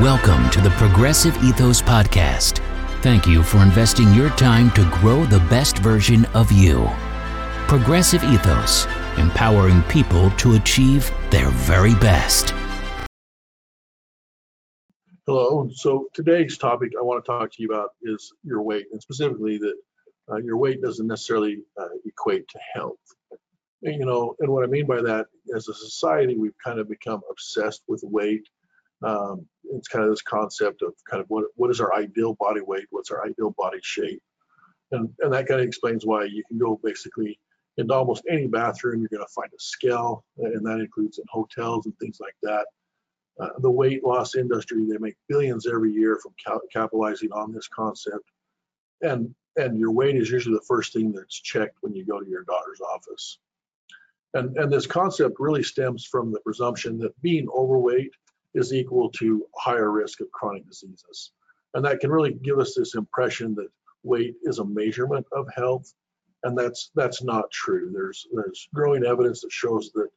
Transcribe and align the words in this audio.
Welcome 0.00 0.50
to 0.50 0.60
the 0.60 0.70
Progressive 0.70 1.36
Ethos 1.44 1.80
Podcast. 1.80 2.58
Thank 3.00 3.28
you 3.28 3.44
for 3.44 3.58
investing 3.58 4.12
your 4.12 4.28
time 4.30 4.72
to 4.72 4.82
grow 4.90 5.24
the 5.24 5.38
best 5.48 5.78
version 5.78 6.24
of 6.34 6.50
you. 6.50 6.90
Progressive 7.68 8.24
Ethos, 8.24 8.86
empowering 9.18 9.84
people 9.84 10.32
to 10.32 10.56
achieve 10.56 11.12
their 11.30 11.48
very 11.50 11.94
best. 11.94 12.52
Hello. 15.28 15.70
So 15.72 16.08
today's 16.12 16.58
topic 16.58 16.90
I 16.98 17.02
want 17.04 17.24
to 17.24 17.30
talk 17.30 17.52
to 17.52 17.62
you 17.62 17.68
about 17.68 17.90
is 18.02 18.32
your 18.42 18.62
weight, 18.62 18.86
and 18.90 19.00
specifically 19.00 19.58
that 19.58 19.76
uh, 20.28 20.38
your 20.38 20.56
weight 20.56 20.82
doesn't 20.82 21.06
necessarily 21.06 21.62
uh, 21.80 21.86
equate 22.04 22.48
to 22.48 22.58
health. 22.74 22.98
And, 23.84 23.94
you 24.00 24.06
know, 24.06 24.34
and 24.40 24.50
what 24.50 24.64
I 24.64 24.66
mean 24.66 24.86
by 24.86 25.02
that, 25.02 25.26
as 25.54 25.68
a 25.68 25.74
society, 25.74 26.36
we've 26.36 26.58
kind 26.64 26.80
of 26.80 26.88
become 26.88 27.20
obsessed 27.30 27.84
with 27.86 28.02
weight. 28.02 28.48
Um, 29.04 29.46
it's 29.72 29.88
kind 29.88 30.04
of 30.04 30.10
this 30.10 30.22
concept 30.22 30.82
of 30.82 30.94
kind 31.08 31.20
of 31.20 31.28
what 31.28 31.44
what 31.56 31.70
is 31.70 31.80
our 31.80 31.94
ideal 31.94 32.34
body 32.34 32.60
weight, 32.60 32.86
what's 32.90 33.10
our 33.10 33.24
ideal 33.24 33.54
body 33.56 33.80
shape, 33.82 34.22
and 34.92 35.08
and 35.20 35.32
that 35.32 35.46
kind 35.46 35.60
of 35.60 35.66
explains 35.66 36.06
why 36.06 36.24
you 36.24 36.42
can 36.48 36.58
go 36.58 36.80
basically 36.82 37.38
into 37.76 37.92
almost 37.92 38.24
any 38.30 38.46
bathroom, 38.46 39.00
you're 39.00 39.08
going 39.08 39.26
to 39.26 39.32
find 39.34 39.50
a 39.52 39.58
scale, 39.58 40.24
and 40.38 40.64
that 40.64 40.78
includes 40.78 41.18
in 41.18 41.24
hotels 41.28 41.86
and 41.86 41.98
things 41.98 42.18
like 42.20 42.36
that. 42.42 42.66
Uh, 43.40 43.48
the 43.58 43.70
weight 43.70 44.04
loss 44.04 44.36
industry, 44.36 44.86
they 44.86 44.96
make 44.98 45.16
billions 45.28 45.66
every 45.66 45.92
year 45.92 46.20
from 46.22 46.32
capitalizing 46.72 47.32
on 47.32 47.52
this 47.52 47.68
concept, 47.68 48.30
and 49.02 49.34
and 49.56 49.78
your 49.78 49.92
weight 49.92 50.16
is 50.16 50.30
usually 50.30 50.54
the 50.54 50.64
first 50.66 50.92
thing 50.92 51.12
that's 51.12 51.40
checked 51.40 51.76
when 51.80 51.94
you 51.94 52.04
go 52.04 52.20
to 52.20 52.28
your 52.28 52.44
doctor's 52.44 52.80
office. 52.80 53.38
And, 54.34 54.56
and 54.56 54.72
this 54.72 54.86
concept 54.86 55.36
really 55.38 55.62
stems 55.62 56.04
from 56.04 56.32
the 56.32 56.40
presumption 56.40 56.98
that 56.98 57.20
being 57.22 57.48
overweight 57.48 58.12
is 58.54 58.72
equal 58.72 59.10
to 59.10 59.46
higher 59.56 59.90
risk 59.90 60.20
of 60.20 60.30
chronic 60.32 60.66
diseases. 60.66 61.32
And 61.74 61.84
that 61.84 62.00
can 62.00 62.10
really 62.10 62.34
give 62.34 62.58
us 62.58 62.74
this 62.74 62.94
impression 62.94 63.54
that 63.56 63.68
weight 64.02 64.34
is 64.44 64.58
a 64.58 64.64
measurement 64.64 65.26
of 65.32 65.46
health. 65.54 65.92
And 66.44 66.56
that's 66.56 66.90
that's 66.94 67.22
not 67.22 67.50
true. 67.50 67.90
There's 67.92 68.26
there's 68.32 68.68
growing 68.74 69.04
evidence 69.04 69.40
that 69.40 69.52
shows 69.52 69.90
that 69.94 70.08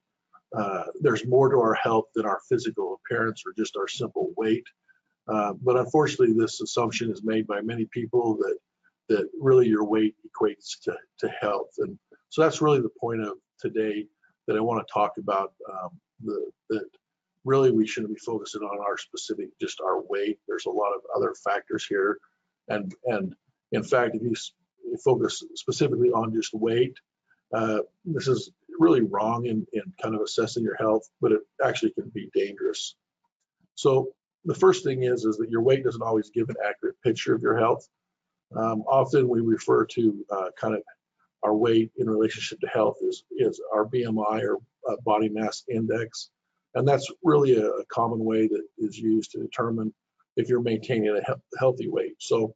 uh, 0.55 0.83
there's 1.01 1.25
more 1.25 1.49
to 1.49 1.57
our 1.57 1.73
health 1.73 2.05
than 2.15 2.25
our 2.25 2.39
physical 2.47 2.99
appearance 2.99 3.43
or 3.45 3.53
just 3.57 3.77
our 3.77 3.87
simple 3.87 4.33
weight. 4.37 4.65
Uh, 5.27 5.53
but 5.61 5.77
unfortunately, 5.77 6.33
this 6.37 6.61
assumption 6.61 7.11
is 7.11 7.23
made 7.23 7.47
by 7.47 7.61
many 7.61 7.85
people 7.91 8.35
that 8.37 8.57
that 9.09 9.29
really 9.39 9.67
your 9.67 9.85
weight 9.85 10.15
equates 10.27 10.79
to, 10.83 10.93
to 11.19 11.29
health. 11.41 11.71
And 11.79 11.97
so 12.29 12.41
that's 12.41 12.61
really 12.61 12.81
the 12.81 12.91
point 12.99 13.21
of 13.21 13.37
today 13.59 14.05
that 14.47 14.57
I 14.57 14.59
want 14.59 14.85
to 14.85 14.93
talk 14.93 15.13
about 15.17 15.53
um, 15.71 15.89
the, 16.23 16.51
that 16.69 16.85
really 17.47 17.71
we 17.71 17.87
shouldn't 17.87 18.13
be 18.13 18.19
focusing 18.19 18.61
on 18.61 18.79
our 18.79 18.97
specific, 18.97 19.47
just 19.59 19.79
our 19.81 20.01
weight. 20.01 20.37
There's 20.47 20.65
a 20.65 20.71
lot 20.71 20.91
of 20.93 21.01
other 21.15 21.33
factors 21.43 21.85
here. 21.87 22.19
And, 22.67 22.93
and 23.05 23.33
in 23.71 23.83
fact, 23.83 24.15
if 24.15 24.21
you 24.21 24.33
focus 25.03 25.43
specifically 25.55 26.09
on 26.09 26.33
just 26.33 26.53
weight, 26.53 26.95
uh, 27.53 27.79
this 28.03 28.27
is 28.27 28.51
really 28.77 29.01
wrong 29.01 29.45
in, 29.45 29.65
in 29.73 29.81
kind 30.01 30.13
of 30.13 30.21
assessing 30.21 30.63
your 30.63 30.75
health, 30.75 31.07
but 31.21 31.31
it 31.31 31.39
actually 31.63 31.91
can 31.91 32.09
be 32.09 32.29
dangerous. 32.33 32.95
So 33.75 34.09
the 34.45 34.55
first 34.55 34.83
thing 34.83 35.03
is, 35.03 35.23
is 35.23 35.37
that 35.37 35.49
your 35.49 35.61
weight 35.61 35.83
doesn't 35.83 36.01
always 36.01 36.29
give 36.29 36.49
an 36.49 36.57
accurate 36.67 36.95
picture 37.03 37.33
of 37.33 37.41
your 37.41 37.57
health. 37.57 37.87
Um, 38.55 38.81
often 38.87 39.27
we 39.29 39.41
refer 39.41 39.85
to 39.85 40.25
uh, 40.29 40.49
kind 40.59 40.75
of 40.75 40.81
our 41.43 41.55
weight 41.55 41.91
in 41.97 42.09
relationship 42.09 42.59
to 42.61 42.67
health 42.67 42.97
is, 43.01 43.23
is 43.37 43.61
our 43.73 43.85
BMI 43.85 44.43
or 44.43 44.57
uh, 44.89 44.95
body 45.05 45.29
mass 45.29 45.63
index. 45.69 46.29
And 46.77 46.87
that's 46.87 47.11
really 47.23 47.57
a, 47.57 47.71
common 47.89 48.23
way 48.23 48.47
that 48.47 48.63
is 48.77 48.97
used 48.99 49.31
to 49.31 49.39
determine 49.39 49.93
if 50.35 50.47
you're 50.47 50.61
maintaining 50.61 51.09
a 51.09 51.21
he 51.25 51.33
healthy 51.57 51.87
weight. 51.87 52.15
So 52.19 52.53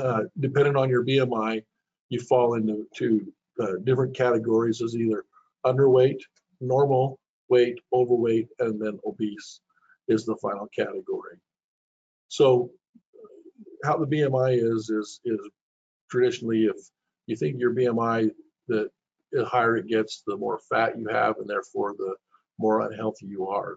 uh, 0.00 0.22
depending 0.38 0.76
on 0.76 0.88
your 0.88 1.04
BMI, 1.04 1.64
you 2.10 2.20
fall 2.20 2.54
into 2.54 2.86
to, 2.96 3.32
uh, 3.60 3.72
different 3.82 4.16
categories 4.16 4.80
as 4.82 4.94
either 4.94 5.24
underweight, 5.66 6.20
normal 6.60 7.18
weight, 7.48 7.78
overweight, 7.92 8.48
and 8.60 8.80
then 8.80 9.00
obese 9.04 9.60
is 10.06 10.24
the 10.24 10.36
final 10.36 10.68
category. 10.68 11.38
So 12.28 12.70
how 13.84 13.96
the 13.96 14.06
BMI 14.06 14.62
is 14.62 14.90
is 14.90 15.20
is 15.24 15.40
traditionally 16.10 16.64
if 16.66 16.76
you 17.26 17.36
think 17.36 17.58
your 17.58 17.74
BMI 17.74 18.30
that 18.68 18.90
the 19.32 19.44
higher 19.44 19.76
it 19.76 19.88
gets, 19.88 20.22
the 20.26 20.36
more 20.36 20.60
fat 20.70 20.98
you 20.98 21.08
have, 21.08 21.38
and 21.38 21.48
therefore 21.48 21.94
the 21.98 22.14
more 22.58 22.80
unhealthy 22.80 23.26
you 23.26 23.48
are. 23.48 23.76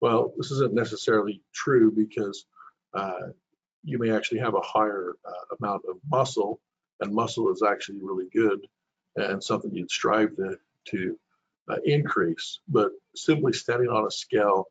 Well, 0.00 0.32
this 0.36 0.50
isn't 0.50 0.74
necessarily 0.74 1.42
true 1.54 1.92
because 1.92 2.46
uh, 2.94 3.32
you 3.84 3.98
may 3.98 4.10
actually 4.10 4.40
have 4.40 4.54
a 4.54 4.60
higher 4.60 5.12
uh, 5.24 5.56
amount 5.60 5.82
of 5.88 5.96
muscle, 6.10 6.60
and 7.00 7.14
muscle 7.14 7.50
is 7.52 7.62
actually 7.62 7.98
really 8.02 8.28
good 8.32 8.60
and 9.16 9.42
something 9.42 9.74
you'd 9.74 9.90
strive 9.90 10.34
to 10.36 10.56
to 10.86 11.18
uh, 11.68 11.76
increase. 11.84 12.60
But 12.68 12.90
simply 13.14 13.52
standing 13.52 13.88
on 13.88 14.06
a 14.06 14.10
scale 14.10 14.66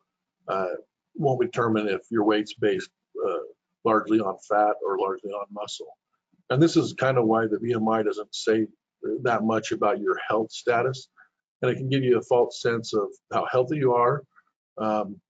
uh, 0.48 0.74
won't 1.14 1.40
determine 1.40 1.88
if 1.88 2.02
your 2.10 2.24
weight's 2.24 2.54
based 2.54 2.90
uh, 3.24 3.38
largely 3.84 4.20
on 4.20 4.36
fat 4.48 4.74
or 4.84 4.98
largely 4.98 5.30
on 5.30 5.46
muscle. 5.52 5.96
And 6.48 6.60
this 6.60 6.76
is 6.76 6.94
kind 6.94 7.16
of 7.18 7.26
why 7.26 7.46
the 7.46 7.58
BMI 7.58 8.04
doesn't 8.04 8.34
say 8.34 8.66
that 9.22 9.44
much 9.44 9.72
about 9.72 10.00
your 10.00 10.18
health 10.26 10.50
status. 10.50 11.08
And 11.62 11.70
it 11.70 11.76
can 11.76 11.88
give 11.88 12.02
you 12.02 12.18
a 12.18 12.22
false 12.22 12.62
sense 12.62 12.94
of 12.94 13.08
how 13.32 13.46
healthy 13.50 13.76
you 13.76 13.92
are 13.92 14.22
um, 14.78 15.20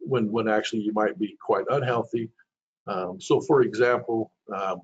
when, 0.00 0.30
when 0.30 0.48
actually 0.48 0.82
you 0.82 0.92
might 0.92 1.18
be 1.18 1.36
quite 1.40 1.64
unhealthy. 1.70 2.30
Um, 2.86 3.20
so, 3.20 3.40
for 3.40 3.62
example, 3.62 4.32
um, 4.54 4.80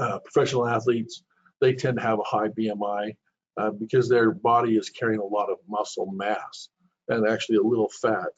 uh, 0.00 0.18
professional 0.20 0.66
athletes, 0.66 1.22
they 1.60 1.74
tend 1.74 1.98
to 1.98 2.02
have 2.02 2.18
a 2.18 2.24
high 2.24 2.48
BMI 2.48 3.14
uh, 3.56 3.70
because 3.70 4.08
their 4.08 4.30
body 4.30 4.76
is 4.76 4.90
carrying 4.90 5.20
a 5.20 5.24
lot 5.24 5.50
of 5.50 5.58
muscle 5.68 6.10
mass 6.12 6.68
and 7.08 7.28
actually 7.28 7.56
a 7.56 7.62
little 7.62 7.90
fat. 8.00 8.28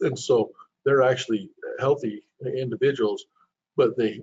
And 0.00 0.18
so 0.18 0.50
they're 0.84 1.02
actually 1.02 1.50
healthy 1.78 2.24
individuals, 2.44 3.24
but 3.76 3.96
they, 3.96 4.20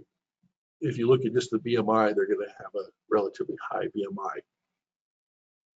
if 0.81 0.97
you 0.97 1.07
look 1.07 1.25
at 1.25 1.33
just 1.33 1.51
the 1.51 1.59
BMI, 1.59 2.13
they're 2.15 2.27
going 2.27 2.45
to 2.45 2.53
have 2.57 2.75
a 2.75 2.89
relatively 3.09 3.55
high 3.71 3.85
BMI. 3.85 4.39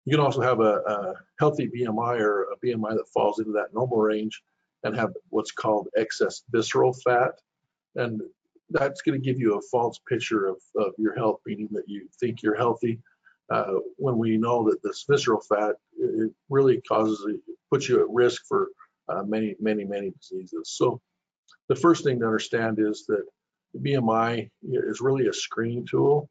You 0.05 0.17
can 0.17 0.25
also 0.25 0.41
have 0.41 0.61
a, 0.61 0.81
a, 0.87 1.15
healthy 1.39 1.69
BMI 1.69 2.21
or 2.21 2.45
a 2.45 2.57
BMI 2.65 2.97
that 2.97 3.09
falls 3.13 3.39
into 3.39 3.53
that 3.53 3.73
normal 3.75 3.99
range 3.99 4.43
and 4.85 4.97
have 4.97 5.13
what's 5.29 5.53
called 5.53 5.89
excess 5.97 6.43
visceral 6.51 6.93
fat. 6.93 7.33
And 7.97 8.21
that's 8.71 9.03
going 9.03 9.21
to 9.21 9.25
give 9.25 9.39
you 9.39 9.59
a 9.59 9.63
false 9.71 9.99
picture 10.09 10.47
of, 10.47 10.57
of 10.77 10.93
your 10.97 11.15
health, 11.15 11.41
meaning 11.47 11.69
that 11.73 11.85
you 11.87 12.09
think 12.19 12.43
you're 12.43 12.57
healthy. 12.57 13.01
Uh, 13.51 13.75
when 13.97 14.17
we 14.17 14.37
know 14.37 14.63
that 14.71 14.83
this 14.83 15.05
visceral 15.09 15.41
fat 15.41 15.75
it 15.99 16.31
really 16.49 16.81
causes 16.83 17.25
it 17.29 17.41
puts 17.71 17.89
you 17.89 18.01
at 18.01 18.09
risk 18.09 18.43
for 18.47 18.69
uh, 19.09 19.25
many, 19.25 19.57
many, 19.61 19.85
many 19.85 20.11
diseases. 20.11 20.71
So 20.77 21.01
the 21.69 21.75
first 21.75 22.05
thing 22.05 22.21
to 22.21 22.27
understand 22.27 22.79
is 22.79 23.07
that 23.07 23.25
BMI 23.79 24.49
is 24.63 25.01
really 25.01 25.29
a 25.29 25.33
screening 25.33 25.87
tool, 25.87 26.29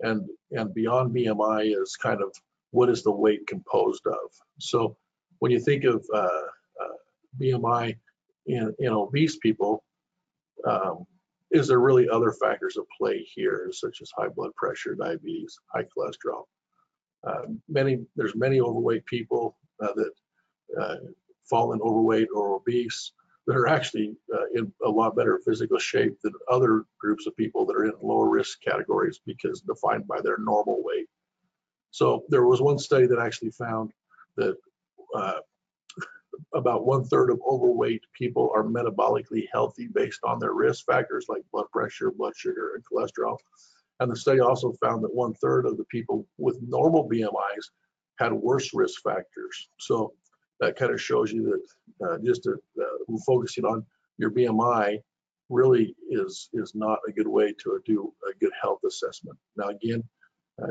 and 0.00 0.28
and 0.50 0.74
beyond 0.74 1.14
BMI 1.14 1.80
is 1.80 1.96
kind 1.96 2.20
of 2.22 2.32
what 2.72 2.90
is 2.90 3.02
the 3.02 3.12
weight 3.12 3.46
composed 3.46 4.06
of. 4.06 4.30
So 4.58 4.96
when 5.38 5.52
you 5.52 5.60
think 5.60 5.84
of 5.84 6.04
uh, 6.12 6.18
uh, 6.18 6.96
BMI 7.40 7.96
in, 8.46 8.74
in 8.78 8.88
obese 8.88 9.36
people, 9.36 9.84
um, 10.66 11.04
is 11.50 11.68
there 11.68 11.80
really 11.80 12.08
other 12.08 12.32
factors 12.32 12.76
at 12.78 12.84
play 12.98 13.26
here, 13.34 13.68
such 13.72 13.98
as 14.00 14.10
high 14.16 14.28
blood 14.28 14.54
pressure, 14.56 14.94
diabetes, 14.94 15.56
high 15.72 15.84
cholesterol? 15.96 16.44
Uh, 17.24 17.42
many 17.68 18.04
there's 18.16 18.34
many 18.34 18.60
overweight 18.60 19.04
people 19.06 19.56
uh, 19.82 19.92
that 19.94 20.12
uh, 20.80 20.96
fallen 21.48 21.80
overweight 21.82 22.28
or 22.34 22.56
obese 22.56 23.12
that 23.46 23.56
are 23.56 23.68
actually 23.68 24.16
uh, 24.34 24.44
in 24.54 24.72
a 24.84 24.88
lot 24.88 25.14
better 25.16 25.40
physical 25.44 25.78
shape 25.78 26.16
than 26.22 26.32
other 26.50 26.84
groups 27.00 27.26
of 27.26 27.36
people 27.36 27.66
that 27.66 27.76
are 27.76 27.84
in 27.84 27.92
lower 28.00 28.28
risk 28.28 28.60
categories 28.62 29.20
because 29.26 29.60
defined 29.60 30.06
by 30.06 30.20
their 30.20 30.38
normal 30.38 30.82
weight. 30.82 31.06
So 31.92 32.24
there 32.28 32.46
was 32.46 32.60
one 32.60 32.78
study 32.78 33.06
that 33.06 33.20
actually 33.20 33.50
found 33.50 33.92
that 34.36 34.56
uh, 35.14 35.40
about 36.54 36.86
one 36.86 37.04
third 37.04 37.30
of 37.30 37.40
overweight 37.46 38.02
people 38.18 38.50
are 38.54 38.64
metabolically 38.64 39.46
healthy 39.52 39.88
based 39.94 40.20
on 40.24 40.38
their 40.38 40.54
risk 40.54 40.86
factors 40.86 41.26
like 41.28 41.42
blood 41.52 41.66
pressure, 41.70 42.10
blood 42.10 42.32
sugar, 42.36 42.72
and 42.74 42.84
cholesterol. 42.84 43.36
And 44.00 44.10
the 44.10 44.16
study 44.16 44.40
also 44.40 44.72
found 44.80 45.04
that 45.04 45.14
one 45.14 45.34
third 45.34 45.66
of 45.66 45.76
the 45.76 45.84
people 45.84 46.26
with 46.38 46.58
normal 46.62 47.08
BMIs 47.08 47.70
had 48.18 48.32
worse 48.32 48.72
risk 48.74 49.02
factors. 49.02 49.68
So 49.78 50.14
that 50.60 50.76
kind 50.76 50.92
of 50.92 51.00
shows 51.00 51.30
you 51.30 51.60
that 52.00 52.06
uh, 52.06 52.18
just 52.24 52.48
uh, 52.48 52.82
focusing 53.26 53.64
on 53.64 53.84
your 54.18 54.30
BMI 54.30 54.98
really 55.50 55.94
is 56.08 56.48
is 56.54 56.74
not 56.74 56.98
a 57.06 57.12
good 57.12 57.28
way 57.28 57.52
to 57.62 57.80
do 57.84 58.12
a 58.28 58.38
good 58.38 58.52
health 58.60 58.80
assessment. 58.86 59.38
Now 59.56 59.68
again, 59.68 60.02
uh, 60.02 60.21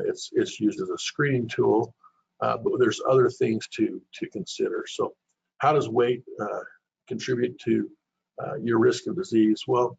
it's 0.06 0.30
it's 0.34 0.60
used 0.60 0.82
as 0.82 0.90
a 0.90 0.98
screening 0.98 1.48
tool, 1.48 1.94
uh, 2.42 2.58
but 2.58 2.74
there's 2.80 3.02
other 3.08 3.30
things 3.30 3.68
to 3.76 4.02
to 4.16 4.30
consider. 4.30 4.86
So 4.88 5.14
how 5.58 5.74
does 5.74 5.90
weight 5.90 6.24
uh, 6.40 6.64
contribute 7.08 7.60
to 7.60 7.90
uh, 8.42 8.56
your 8.62 8.80
risk 8.80 9.08
of 9.08 9.16
disease? 9.16 9.64
Well, 9.68 9.98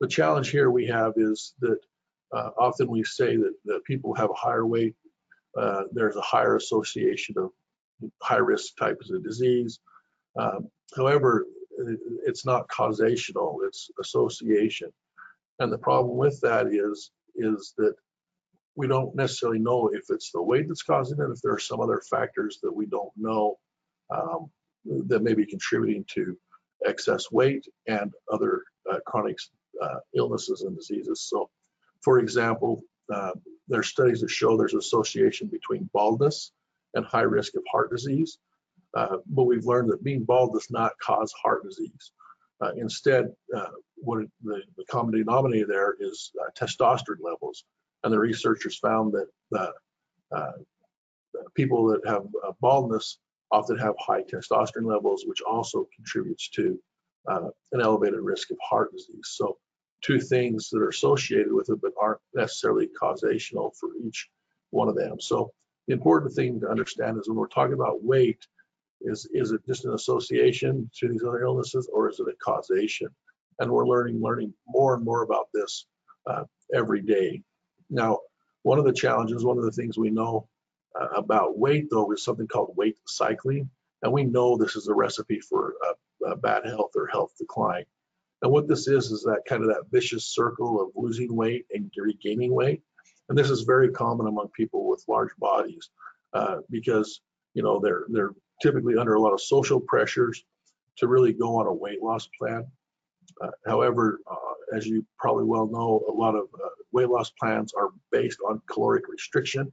the 0.00 0.08
challenge 0.08 0.50
here 0.50 0.70
we 0.70 0.86
have 0.86 1.14
is 1.16 1.54
that 1.60 1.78
uh, 2.32 2.50
often 2.58 2.88
we 2.88 3.04
say 3.04 3.36
that, 3.36 3.54
that 3.64 3.84
people 3.84 4.14
have 4.14 4.30
a 4.30 4.34
higher 4.34 4.66
weight, 4.66 4.94
uh, 5.56 5.82
there's 5.92 6.16
a 6.16 6.20
higher 6.20 6.56
association 6.56 7.36
of 7.38 7.50
high 8.22 8.36
risk 8.36 8.76
types 8.76 9.10
of 9.10 9.22
disease. 9.22 9.80
Um, 10.36 10.68
however, 10.96 11.46
it's 12.26 12.44
not 12.44 12.68
causational, 12.68 13.58
it's 13.66 13.90
association. 14.00 14.92
And 15.58 15.72
the 15.72 15.78
problem 15.78 16.16
with 16.16 16.40
that 16.40 16.66
is, 16.68 17.10
is 17.36 17.74
that 17.78 17.94
we 18.76 18.86
don't 18.86 19.14
necessarily 19.14 19.58
know 19.58 19.90
if 19.92 20.04
it's 20.08 20.30
the 20.32 20.42
weight 20.42 20.68
that's 20.68 20.82
causing 20.82 21.18
it, 21.20 21.30
if 21.30 21.40
there 21.42 21.52
are 21.52 21.58
some 21.58 21.80
other 21.80 22.02
factors 22.10 22.58
that 22.62 22.74
we 22.74 22.86
don't 22.86 23.12
know 23.16 23.56
um, 24.10 24.50
that 25.06 25.22
may 25.22 25.34
be 25.34 25.46
contributing 25.46 26.04
to 26.14 26.36
excess 26.84 27.30
weight 27.30 27.66
and 27.86 28.12
other 28.32 28.62
uh, 28.90 28.98
chronic 29.06 29.38
uh, 29.80 29.98
illnesses 30.14 30.62
and 30.62 30.76
diseases. 30.76 31.22
So, 31.22 31.50
for 32.02 32.18
example, 32.18 32.82
uh, 33.12 33.32
there 33.68 33.80
are 33.80 33.84
studies 33.84 34.20
that 34.20 34.30
show 34.30 34.56
there's 34.56 34.74
association 34.74 35.48
between 35.48 35.88
baldness 35.92 36.52
and 36.94 37.04
high 37.04 37.22
risk 37.22 37.54
of 37.56 37.62
heart 37.70 37.90
disease. 37.90 38.38
Uh, 38.94 39.16
but 39.26 39.44
we've 39.44 39.64
learned 39.64 39.90
that 39.90 40.04
being 40.04 40.24
bald 40.24 40.52
does 40.52 40.68
not 40.70 40.92
cause 41.00 41.32
heart 41.32 41.64
disease. 41.64 42.12
Uh, 42.60 42.70
instead, 42.76 43.26
uh, 43.54 43.66
what 43.96 44.24
the, 44.44 44.62
the, 44.76 44.84
common 44.88 45.16
denominator 45.16 45.66
there 45.66 45.96
is 45.98 46.30
testosterone 46.56 47.16
levels. 47.20 47.64
And 48.04 48.12
the 48.12 48.18
researchers 48.18 48.78
found 48.78 49.14
that 49.14 49.72
people 51.54 51.86
that 51.86 52.06
have 52.06 52.26
baldness 52.60 53.18
often 53.50 53.78
have 53.78 53.94
high 53.98 54.22
testosterone 54.22 54.86
levels, 54.86 55.24
which 55.26 55.40
also 55.42 55.88
contributes 55.96 56.48
to 56.50 56.78
uh, 57.28 57.48
an 57.72 57.80
elevated 57.80 58.20
risk 58.20 58.50
of 58.50 58.58
heart 58.62 58.92
disease. 58.92 59.30
So 59.36 59.56
two 60.02 60.20
things 60.20 60.68
that 60.70 60.80
are 60.80 60.88
associated 60.88 61.52
with 61.52 61.70
it, 61.70 61.80
but 61.80 61.92
aren't 62.00 62.20
necessarily 62.34 62.88
causational 63.00 63.70
for 63.78 63.90
each 64.06 64.28
one 64.70 64.88
of 64.88 64.96
them. 64.96 65.20
So 65.20 65.52
the 65.86 65.94
important 65.94 66.34
thing 66.34 66.60
to 66.60 66.68
understand 66.68 67.18
is 67.18 67.28
when 67.28 67.38
we're 67.38 67.48
talking 67.48 67.74
about 67.74 68.04
weight, 68.04 68.46
is, 69.00 69.28
is 69.32 69.52
it 69.52 69.64
just 69.66 69.84
an 69.84 69.94
association 69.94 70.90
to 70.98 71.08
these 71.08 71.22
other 71.22 71.42
illnesses 71.42 71.88
or 71.92 72.08
is 72.08 72.20
it 72.20 72.28
a 72.28 72.34
causation? 72.42 73.08
And 73.58 73.70
we're 73.70 73.86
learning, 73.86 74.20
learning 74.20 74.52
more 74.66 74.94
and 74.94 75.04
more 75.04 75.22
about 75.22 75.46
this 75.54 75.86
uh, 76.26 76.44
every 76.74 77.02
day. 77.02 77.42
Now, 77.90 78.20
one 78.62 78.78
of 78.78 78.84
the 78.84 78.92
challenges, 78.92 79.44
one 79.44 79.58
of 79.58 79.64
the 79.64 79.72
things 79.72 79.98
we 79.98 80.10
know 80.10 80.48
uh, 80.98 81.08
about 81.16 81.58
weight, 81.58 81.88
though, 81.90 82.12
is 82.12 82.24
something 82.24 82.46
called 82.46 82.76
weight 82.76 82.96
cycling. 83.06 83.70
And 84.02 84.12
we 84.12 84.24
know 84.24 84.56
this 84.56 84.76
is 84.76 84.88
a 84.88 84.94
recipe 84.94 85.40
for 85.40 85.74
bad 86.42 86.64
health 86.66 86.92
or 86.96 87.06
health 87.06 87.32
decline. 87.38 87.84
And 88.42 88.52
what 88.52 88.68
this 88.68 88.88
is, 88.88 89.10
is 89.10 89.22
that 89.22 89.42
kind 89.48 89.62
of 89.62 89.68
that 89.68 89.90
vicious 89.90 90.26
circle 90.26 90.80
of 90.80 90.90
losing 90.94 91.34
weight 91.34 91.66
and 91.72 91.90
regaining 91.96 92.52
weight. 92.54 92.82
And 93.28 93.38
this 93.38 93.50
is 93.50 93.62
very 93.62 93.90
common 93.90 94.26
among 94.26 94.48
people 94.48 94.88
with 94.88 95.04
large 95.08 95.34
bodies 95.38 95.88
uh, 96.34 96.58
because, 96.70 97.20
you 97.54 97.62
know, 97.62 97.80
they're, 97.80 98.04
they're 98.08 98.32
typically 98.62 98.96
under 98.98 99.14
a 99.14 99.20
lot 99.20 99.32
of 99.32 99.40
social 99.40 99.80
pressures 99.80 100.44
to 100.98 101.08
really 101.08 101.32
go 101.32 101.56
on 101.56 101.66
a 101.66 101.72
weight 101.72 102.02
loss 102.02 102.28
plan. 102.38 102.66
Uh, 103.40 103.50
however, 103.66 104.20
uh, 104.30 104.53
as 104.74 104.86
you 104.86 105.04
probably 105.18 105.44
well 105.44 105.66
know, 105.66 106.04
a 106.08 106.12
lot 106.12 106.34
of 106.34 106.44
uh, 106.54 106.68
weight 106.92 107.08
loss 107.08 107.30
plans 107.30 107.72
are 107.74 107.90
based 108.10 108.38
on 108.48 108.60
caloric 108.70 109.04
restriction 109.08 109.72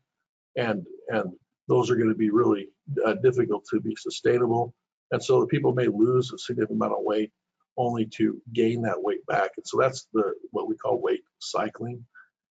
and 0.55 0.85
and 1.09 1.31
those 1.67 1.89
are 1.89 1.95
going 1.95 2.09
to 2.09 2.15
be 2.15 2.29
really 2.29 2.67
uh, 3.05 3.13
difficult 3.23 3.65
to 3.71 3.79
be 3.79 3.95
sustainable. 3.95 4.73
And 5.11 5.23
so 5.23 5.45
people 5.45 5.73
may 5.73 5.87
lose 5.87 6.31
a 6.33 6.37
significant 6.37 6.77
amount 6.77 6.93
of 6.93 7.03
weight 7.03 7.31
only 7.77 8.05
to 8.17 8.41
gain 8.53 8.81
that 8.81 9.01
weight 9.01 9.25
back. 9.25 9.51
And 9.55 9.65
so 9.65 9.77
that's 9.79 10.07
the 10.13 10.33
what 10.51 10.67
we 10.67 10.75
call 10.75 11.01
weight 11.01 11.21
cycling. 11.39 12.05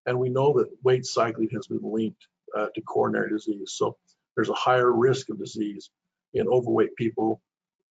And 0.06 0.19
we 0.19 0.30
know 0.30 0.54
that 0.54 0.69
weight 0.84 1.06
cycling 1.06 1.50
has 1.54 1.68
been 1.68 1.81
linked 1.84 2.25
uh, 2.57 2.68
to 2.74 2.81
coronary 2.81 3.30
disease. 3.30 3.74
So 3.75 3.98
there's 4.36 4.50
a 4.50 4.54
higher 4.54 4.92
risk 4.92 5.30
of 5.30 5.40
disease 5.40 5.90
in 6.34 6.48
overweight 6.48 6.95
people. 6.95 7.42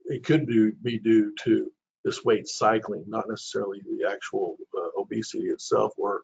It 0.07 0.25
could 0.25 0.47
do, 0.47 0.73
be 0.83 0.99
due 0.99 1.35
to 1.45 1.71
this 2.05 2.25
weight 2.25 2.49
cycling, 2.49 3.05
not 3.07 3.29
necessarily 3.29 3.81
the 3.81 4.09
actual 4.09 4.57
uh, 4.77 5.01
obesity 5.01 5.47
itself 5.47 5.93
or 5.97 6.23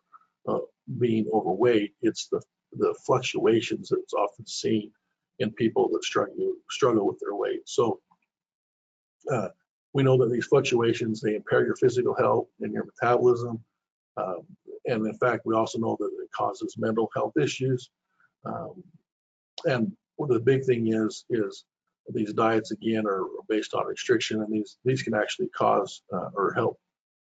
uh, 0.48 0.58
being 0.98 1.28
overweight. 1.32 1.94
It's 2.02 2.28
the 2.28 2.40
the 2.76 2.94
fluctuations 3.06 3.88
that's 3.88 4.14
often 4.14 4.46
seen 4.46 4.90
in 5.38 5.50
people 5.52 5.88
that 5.92 6.04
struggle 6.04 6.54
struggle 6.70 7.06
with 7.06 7.18
their 7.20 7.34
weight. 7.34 7.60
So 7.66 8.00
uh, 9.30 9.48
we 9.92 10.02
know 10.02 10.16
that 10.18 10.30
these 10.30 10.46
fluctuations 10.46 11.20
they 11.20 11.34
impair 11.36 11.64
your 11.64 11.76
physical 11.76 12.14
health 12.14 12.48
and 12.60 12.72
your 12.72 12.84
metabolism, 12.84 13.62
um, 14.16 14.42
and 14.86 15.06
in 15.06 15.14
fact, 15.14 15.46
we 15.46 15.54
also 15.54 15.78
know 15.78 15.96
that 15.98 16.10
it 16.22 16.30
causes 16.36 16.76
mental 16.78 17.10
health 17.14 17.36
issues. 17.40 17.90
Um, 18.44 18.82
and 19.64 19.92
the 20.18 20.40
big 20.40 20.64
thing 20.64 20.92
is 20.92 21.24
is 21.30 21.64
these 22.12 22.32
diets 22.32 22.70
again 22.70 23.06
are 23.06 23.24
based 23.48 23.74
on 23.74 23.86
restriction, 23.86 24.42
and 24.42 24.52
these 24.52 24.76
these 24.84 25.02
can 25.02 25.14
actually 25.14 25.48
cause 25.48 26.02
uh, 26.12 26.30
or 26.34 26.52
help 26.52 26.78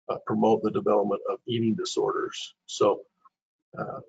uh, 0.09 0.17
promote 0.25 0.61
the 0.61 0.71
development 0.71 1.21
of 1.29 1.39
eating 1.47 1.75
disorders. 1.75 2.53
So 2.65 3.01
uh, 3.77 3.99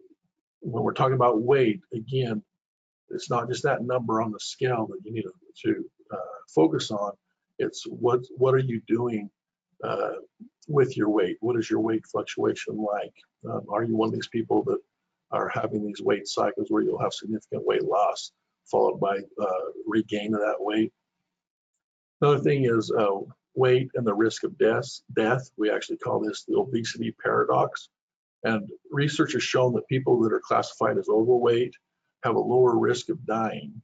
when 0.61 0.83
we're 0.83 0.93
talking 0.93 1.15
about 1.15 1.41
weight, 1.41 1.81
again, 1.93 2.43
it's 3.11 3.31
not 3.31 3.49
just 3.49 3.63
that 3.63 3.83
number 3.83 4.21
on 4.21 4.33
the 4.33 4.41
scale 4.41 4.87
that 4.87 5.01
you 5.05 5.13
need 5.13 5.23
to, 5.23 5.33
to 5.65 5.85
uh, 6.13 6.39
focus 6.55 6.91
on. 6.91 7.13
It's 7.59 7.85
what 7.85 8.21
what 8.37 8.55
are 8.55 8.59
you 8.59 8.81
doing 8.87 9.31
uh, 9.83 10.17
with 10.69 10.97
your 10.97 11.09
weight? 11.09 11.39
What 11.41 11.57
is 11.57 11.71
your 11.71 11.81
weight 11.81 12.07
fluctuation 12.07 12.77
like? 12.77 13.15
Um, 13.49 13.67
are 13.71 13.85
you 13.85 13.97
one 13.97 14.09
of 14.09 14.15
these 14.15 14.29
people 14.29 14.63
that 14.65 14.79
are 15.31 15.49
having 15.49 15.87
these 15.87 16.01
weight 16.01 16.27
cycles 16.27 16.69
where 16.71 16.83
you'll 16.83 17.01
have 17.01 17.13
significant 17.13 17.67
weight 17.67 17.85
loss 17.85 18.33
followed 18.71 18.99
by 19.01 19.19
uh, 19.19 19.65
regain 19.87 20.35
of 20.35 20.41
that 20.41 20.57
weight? 20.59 20.93
Another 22.21 22.41
thing 22.41 22.65
is 22.65 22.91
uh, 22.91 23.21
weight 23.55 23.91
and 23.95 24.07
the 24.07 24.15
risk 24.15 24.45
of 24.45 24.57
death. 24.59 25.01
Death. 25.15 25.51
We 25.57 25.71
actually 25.71 25.99
call 25.99 26.21
this 26.21 26.45
the 26.45 26.57
obesity 26.57 27.15
paradox. 27.23 27.89
And 28.45 28.69
research 28.91 29.33
has 29.33 29.43
shown 29.43 29.73
that 29.75 29.89
people 29.89 30.21
that 30.23 30.33
are 30.33 30.41
classified 30.41 30.99
as 30.99 31.09
overweight 31.09 31.75
have 32.23 32.37
a 32.37 32.41
lower 32.41 32.77
risk 32.77 33.09
of 33.09 33.25
dying. 33.27 33.81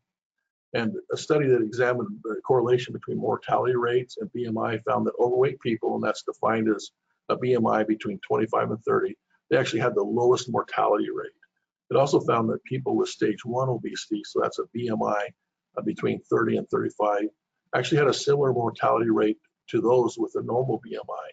And 0.74 0.94
a 1.12 1.16
study 1.16 1.46
that 1.48 1.62
examined 1.62 2.18
the 2.24 2.40
correlation 2.44 2.92
between 2.92 3.18
mortality 3.18 3.76
rates 3.76 4.16
and 4.18 4.30
BMI 4.32 4.82
found 4.84 5.06
that 5.06 5.14
overweight 5.20 5.60
people, 5.60 5.94
and 5.94 6.02
that's 6.02 6.22
defined 6.22 6.68
as 6.68 6.90
a 7.28 7.36
BMI 7.36 7.86
between 7.86 8.18
25 8.20 8.72
and 8.72 8.82
30, 8.82 9.16
they 9.50 9.56
actually 9.56 9.80
had 9.80 9.94
the 9.94 10.02
lowest 10.02 10.50
mortality 10.50 11.10
rate. 11.14 11.30
It 11.90 11.96
also 11.96 12.20
found 12.20 12.48
that 12.50 12.64
people 12.64 12.96
with 12.96 13.08
stage 13.08 13.44
one 13.44 13.68
obesity, 13.68 14.22
so 14.24 14.40
that's 14.40 14.58
a 14.58 14.64
BMI 14.76 15.26
uh, 15.76 15.82
between 15.82 16.20
30 16.30 16.58
and 16.58 16.68
35, 16.68 17.28
actually 17.74 17.98
had 17.98 18.08
a 18.08 18.14
similar 18.14 18.52
mortality 18.52 19.10
rate 19.10 19.38
to 19.70 19.80
those 19.80 20.16
with 20.18 20.32
a 20.36 20.42
normal 20.42 20.80
BMI. 20.80 21.28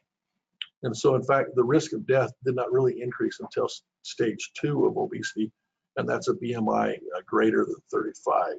And 0.84 0.96
so, 0.96 1.16
in 1.16 1.24
fact, 1.24 1.56
the 1.56 1.64
risk 1.64 1.94
of 1.94 2.08
death 2.08 2.32
did 2.44 2.56
not 2.56 2.72
really 2.72 3.02
increase 3.02 3.40
until 3.40 3.70
stage 4.02 4.52
two 4.60 4.86
of 4.86 4.98
obesity, 4.98 5.52
and 5.98 6.10
that's 6.10 6.28
a 6.28 6.34
BMI 6.34 6.96
uh, 6.96 7.22
greater 7.26 7.66
than 7.66 7.76
35. 7.92 8.54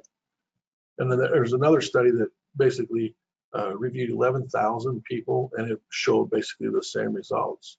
And 0.99 1.11
then 1.11 1.19
there's 1.19 1.53
another 1.53 1.81
study 1.81 2.11
that 2.11 2.29
basically 2.55 3.15
uh, 3.55 3.75
reviewed 3.75 4.11
11,000 4.11 5.03
people, 5.03 5.51
and 5.57 5.71
it 5.71 5.81
showed 5.89 6.29
basically 6.29 6.69
the 6.69 6.83
same 6.83 7.13
results. 7.13 7.77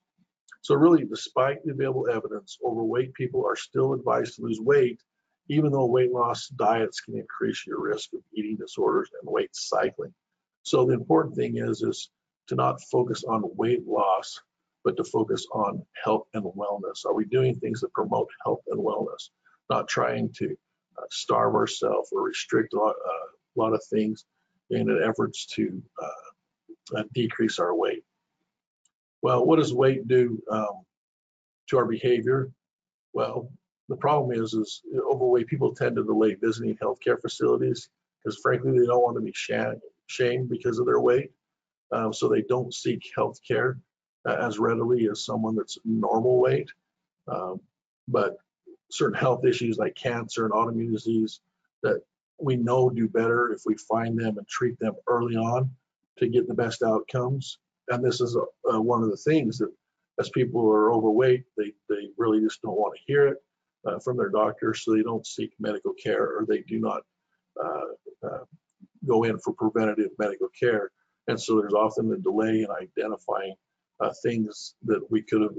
So, 0.65 0.73
really, 0.73 1.05
despite 1.05 1.63
the 1.63 1.73
available 1.73 2.09
evidence, 2.09 2.57
overweight 2.65 3.13
people 3.13 3.45
are 3.45 3.55
still 3.55 3.93
advised 3.93 4.37
to 4.37 4.41
lose 4.41 4.59
weight, 4.59 4.99
even 5.47 5.71
though 5.71 5.85
weight 5.85 6.11
loss 6.11 6.47
diets 6.47 7.01
can 7.01 7.15
increase 7.15 7.67
your 7.67 7.79
risk 7.79 8.13
of 8.13 8.21
eating 8.33 8.55
disorders 8.55 9.11
and 9.21 9.31
weight 9.31 9.55
cycling. 9.55 10.11
So, 10.63 10.83
the 10.83 10.95
important 10.95 11.35
thing 11.35 11.57
is, 11.57 11.83
is 11.83 12.09
to 12.47 12.55
not 12.55 12.81
focus 12.81 13.23
on 13.23 13.43
weight 13.55 13.85
loss, 13.85 14.41
but 14.83 14.97
to 14.97 15.03
focus 15.03 15.45
on 15.53 15.85
health 16.03 16.25
and 16.33 16.43
wellness. 16.43 17.05
Are 17.05 17.13
we 17.13 17.25
doing 17.25 17.53
things 17.53 17.81
that 17.81 17.93
promote 17.93 18.29
health 18.43 18.63
and 18.65 18.79
wellness? 18.83 19.29
Not 19.69 19.87
trying 19.87 20.33
to 20.37 20.57
uh, 20.97 21.05
starve 21.11 21.53
ourselves 21.53 22.09
or 22.11 22.23
restrict 22.23 22.73
a 22.73 22.77
lot, 22.77 22.95
uh, 22.95 23.27
lot, 23.55 23.73
of 23.73 23.83
things 23.91 24.25
in 24.71 24.89
an 24.89 24.99
efforts 25.07 25.45
to 25.57 25.83
uh, 26.01 26.97
uh, 26.97 27.03
decrease 27.13 27.59
our 27.59 27.75
weight. 27.75 28.03
Well, 29.25 29.43
what 29.43 29.57
does 29.57 29.73
weight 29.73 30.07
do 30.07 30.39
um, 30.51 30.85
to 31.69 31.77
our 31.79 31.85
behavior? 31.85 32.51
Well, 33.11 33.49
the 33.89 33.95
problem 33.95 34.39
is, 34.39 34.53
is 34.53 34.83
overweight 34.95 35.47
people 35.47 35.73
tend 35.73 35.95
to 35.95 36.03
delay 36.03 36.35
visiting 36.35 36.77
healthcare 36.77 37.19
facilities 37.19 37.89
because 38.23 38.37
frankly, 38.37 38.77
they 38.77 38.85
don't 38.85 39.01
want 39.01 39.17
to 39.17 39.21
be 39.21 39.33
shamed 39.33 40.47
because 40.47 40.77
of 40.77 40.85
their 40.85 40.99
weight 40.99 41.31
um, 41.91 42.13
so 42.13 42.29
they 42.29 42.43
don't 42.43 42.71
seek 42.71 43.01
health 43.15 43.39
care 43.47 43.79
uh, 44.27 44.37
as 44.39 44.59
readily 44.59 45.09
as 45.09 45.25
someone 45.25 45.55
that's 45.55 45.79
normal 45.83 46.39
weight. 46.39 46.69
Um, 47.27 47.61
but 48.07 48.37
certain 48.91 49.17
health 49.17 49.43
issues 49.43 49.79
like 49.79 49.95
cancer 49.95 50.45
and 50.45 50.53
autoimmune 50.53 50.91
disease 50.91 51.41
that 51.81 51.99
we 52.39 52.57
know 52.57 52.91
do 52.91 53.07
better 53.07 53.51
if 53.53 53.63
we 53.65 53.75
find 53.75 54.19
them 54.19 54.37
and 54.37 54.47
treat 54.47 54.77
them 54.77 54.93
early 55.07 55.35
on. 55.35 55.71
to 56.19 56.27
get 56.27 56.47
the 56.47 56.53
best 56.53 56.83
outcomes. 56.83 57.57
And 57.89 58.03
this 58.03 58.21
is 58.21 58.35
uh, 58.35 58.81
one 58.81 59.03
of 59.03 59.11
the 59.11 59.17
things 59.17 59.57
that 59.59 59.71
as 60.19 60.29
people 60.29 60.65
are 60.71 60.91
overweight, 60.91 61.43
they, 61.57 61.73
they 61.89 62.09
really 62.17 62.39
just 62.39 62.61
don't 62.61 62.77
want 62.77 62.95
to 62.95 63.01
hear 63.05 63.27
it 63.27 63.37
uh, 63.85 63.99
from 63.99 64.17
their 64.17 64.29
doctor, 64.29 64.73
so 64.73 64.93
they 64.93 65.03
don't 65.03 65.27
seek 65.27 65.51
medical 65.59 65.93
care 65.93 66.23
or 66.23 66.45
they 66.47 66.61
do 66.61 66.79
not 66.79 67.01
uh, 67.63 68.27
uh, 68.27 68.43
go 69.07 69.23
in 69.23 69.37
for 69.39 69.53
preventative 69.53 70.11
medical 70.17 70.47
care. 70.59 70.91
And 71.27 71.39
so 71.39 71.59
there's 71.59 71.73
often 71.73 72.11
a 72.11 72.17
delay 72.17 72.63
in 72.63 72.67
identifying 72.71 73.55
things 74.23 74.75
that 74.83 75.01
we 75.09 75.21
could 75.21 75.41
have 75.41 75.55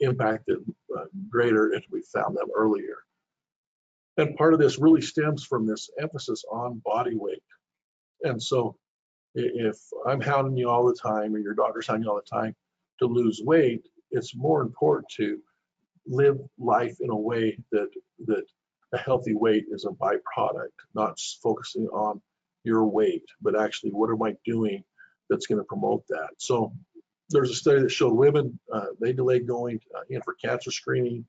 impacted 0.00 0.58
greater 1.28 1.72
if 1.72 1.84
we 1.90 2.02
found 2.12 2.36
them 2.36 2.48
earlier. 2.56 2.96
And 4.16 4.36
part 4.36 4.54
of 4.54 4.58
this 4.58 4.78
really 4.78 5.00
stems 5.00 5.44
from 5.44 5.66
this 5.66 5.90
emphasis 6.00 6.44
on 6.50 6.82
body 6.84 7.14
weight. 7.14 7.42
And 8.22 8.42
so 8.42 8.76
if 9.38 9.76
I'm 10.06 10.20
hounding 10.20 10.56
you 10.56 10.68
all 10.68 10.86
the 10.86 10.94
time 10.94 11.34
or 11.34 11.38
your 11.38 11.54
daughter's 11.54 11.86
hounding 11.86 12.04
you 12.04 12.10
all 12.10 12.20
the 12.24 12.36
time 12.36 12.54
to 13.00 13.06
lose 13.06 13.40
weight, 13.44 13.86
it's 14.10 14.34
more 14.34 14.62
important 14.62 15.08
to 15.16 15.38
live 16.06 16.38
life 16.58 16.96
in 17.00 17.10
a 17.10 17.16
way 17.16 17.58
that 17.72 17.90
that 18.26 18.44
a 18.92 18.98
healthy 18.98 19.34
weight 19.34 19.66
is 19.70 19.84
a 19.84 19.90
byproduct, 19.90 20.72
not 20.94 21.18
focusing 21.42 21.86
on 21.88 22.20
your 22.64 22.86
weight, 22.86 23.24
but 23.42 23.58
actually 23.58 23.90
what 23.90 24.10
am 24.10 24.22
I 24.22 24.34
doing 24.44 24.82
that's 25.28 25.46
going 25.46 25.58
to 25.58 25.64
promote 25.64 26.04
that. 26.08 26.30
So 26.38 26.72
there's 27.28 27.50
a 27.50 27.54
study 27.54 27.82
that 27.82 27.90
showed 27.90 28.14
women 28.14 28.58
uh, 28.72 28.86
they 29.00 29.12
delayed 29.12 29.46
going 29.46 29.80
uh, 29.94 30.00
in 30.08 30.22
for 30.22 30.34
cancer 30.42 30.70
screening 30.70 31.26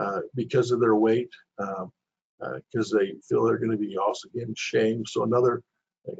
uh, 0.00 0.20
because 0.34 0.70
of 0.70 0.80
their 0.80 0.94
weight, 0.94 1.30
because 1.58 1.82
um, 1.82 1.92
uh, 2.40 2.98
they 2.98 3.14
feel 3.28 3.44
they're 3.44 3.58
going 3.58 3.72
to 3.72 3.76
be 3.76 3.96
also 3.96 4.28
getting 4.32 4.54
shamed. 4.56 5.08
So 5.08 5.24
another 5.24 5.62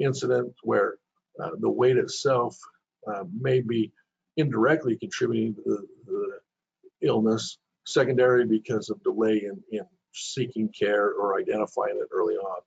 incident 0.01 0.53
where 0.63 0.97
uh, 1.41 1.51
the 1.61 1.71
weight 1.71 1.97
itself 1.97 2.59
uh, 3.07 3.25
may 3.41 3.61
be 3.61 3.93
indirectly 4.37 4.97
contributing 4.97 5.55
to 5.55 5.63
the, 5.65 5.87
the 6.07 7.07
illness, 7.07 7.59
secondary 7.85 8.47
because 8.47 8.91
of 8.91 9.03
delay 9.03 9.45
in, 9.45 9.61
in 9.71 9.85
seeking 10.13 10.69
care 10.69 11.13
or 11.13 11.39
identifying 11.39 11.99
it 12.01 12.09
early 12.13 12.35
on. 12.35 12.61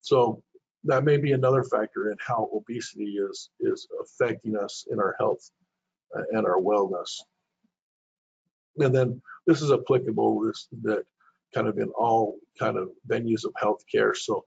So 0.00 0.42
that 0.84 1.04
may 1.04 1.16
be 1.16 1.32
another 1.32 1.64
factor 1.64 2.10
in 2.10 2.16
how 2.20 2.48
obesity 2.54 3.16
is 3.16 3.50
is 3.60 3.88
affecting 4.02 4.56
us 4.56 4.86
in 4.90 4.98
our 4.98 5.16
health 5.18 5.50
uh, 6.16 6.22
and 6.32 6.46
our 6.46 6.60
wellness. 6.60 7.10
And 8.78 8.94
then 8.94 9.20
this 9.46 9.60
is 9.60 9.72
applicable 9.72 10.40
this 10.44 10.68
that 10.82 11.04
kind 11.54 11.66
of 11.66 11.78
in 11.78 11.88
all 11.90 12.36
kind 12.58 12.76
of 12.76 12.90
venues 13.08 13.44
of 13.44 13.52
healthcare. 13.54 14.14
So 14.14 14.44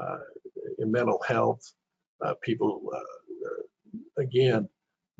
uh, 0.00 0.18
in 0.78 0.90
mental 0.90 1.22
health, 1.26 1.72
uh, 2.24 2.34
people 2.42 2.90
uh, 2.94 4.20
again 4.20 4.68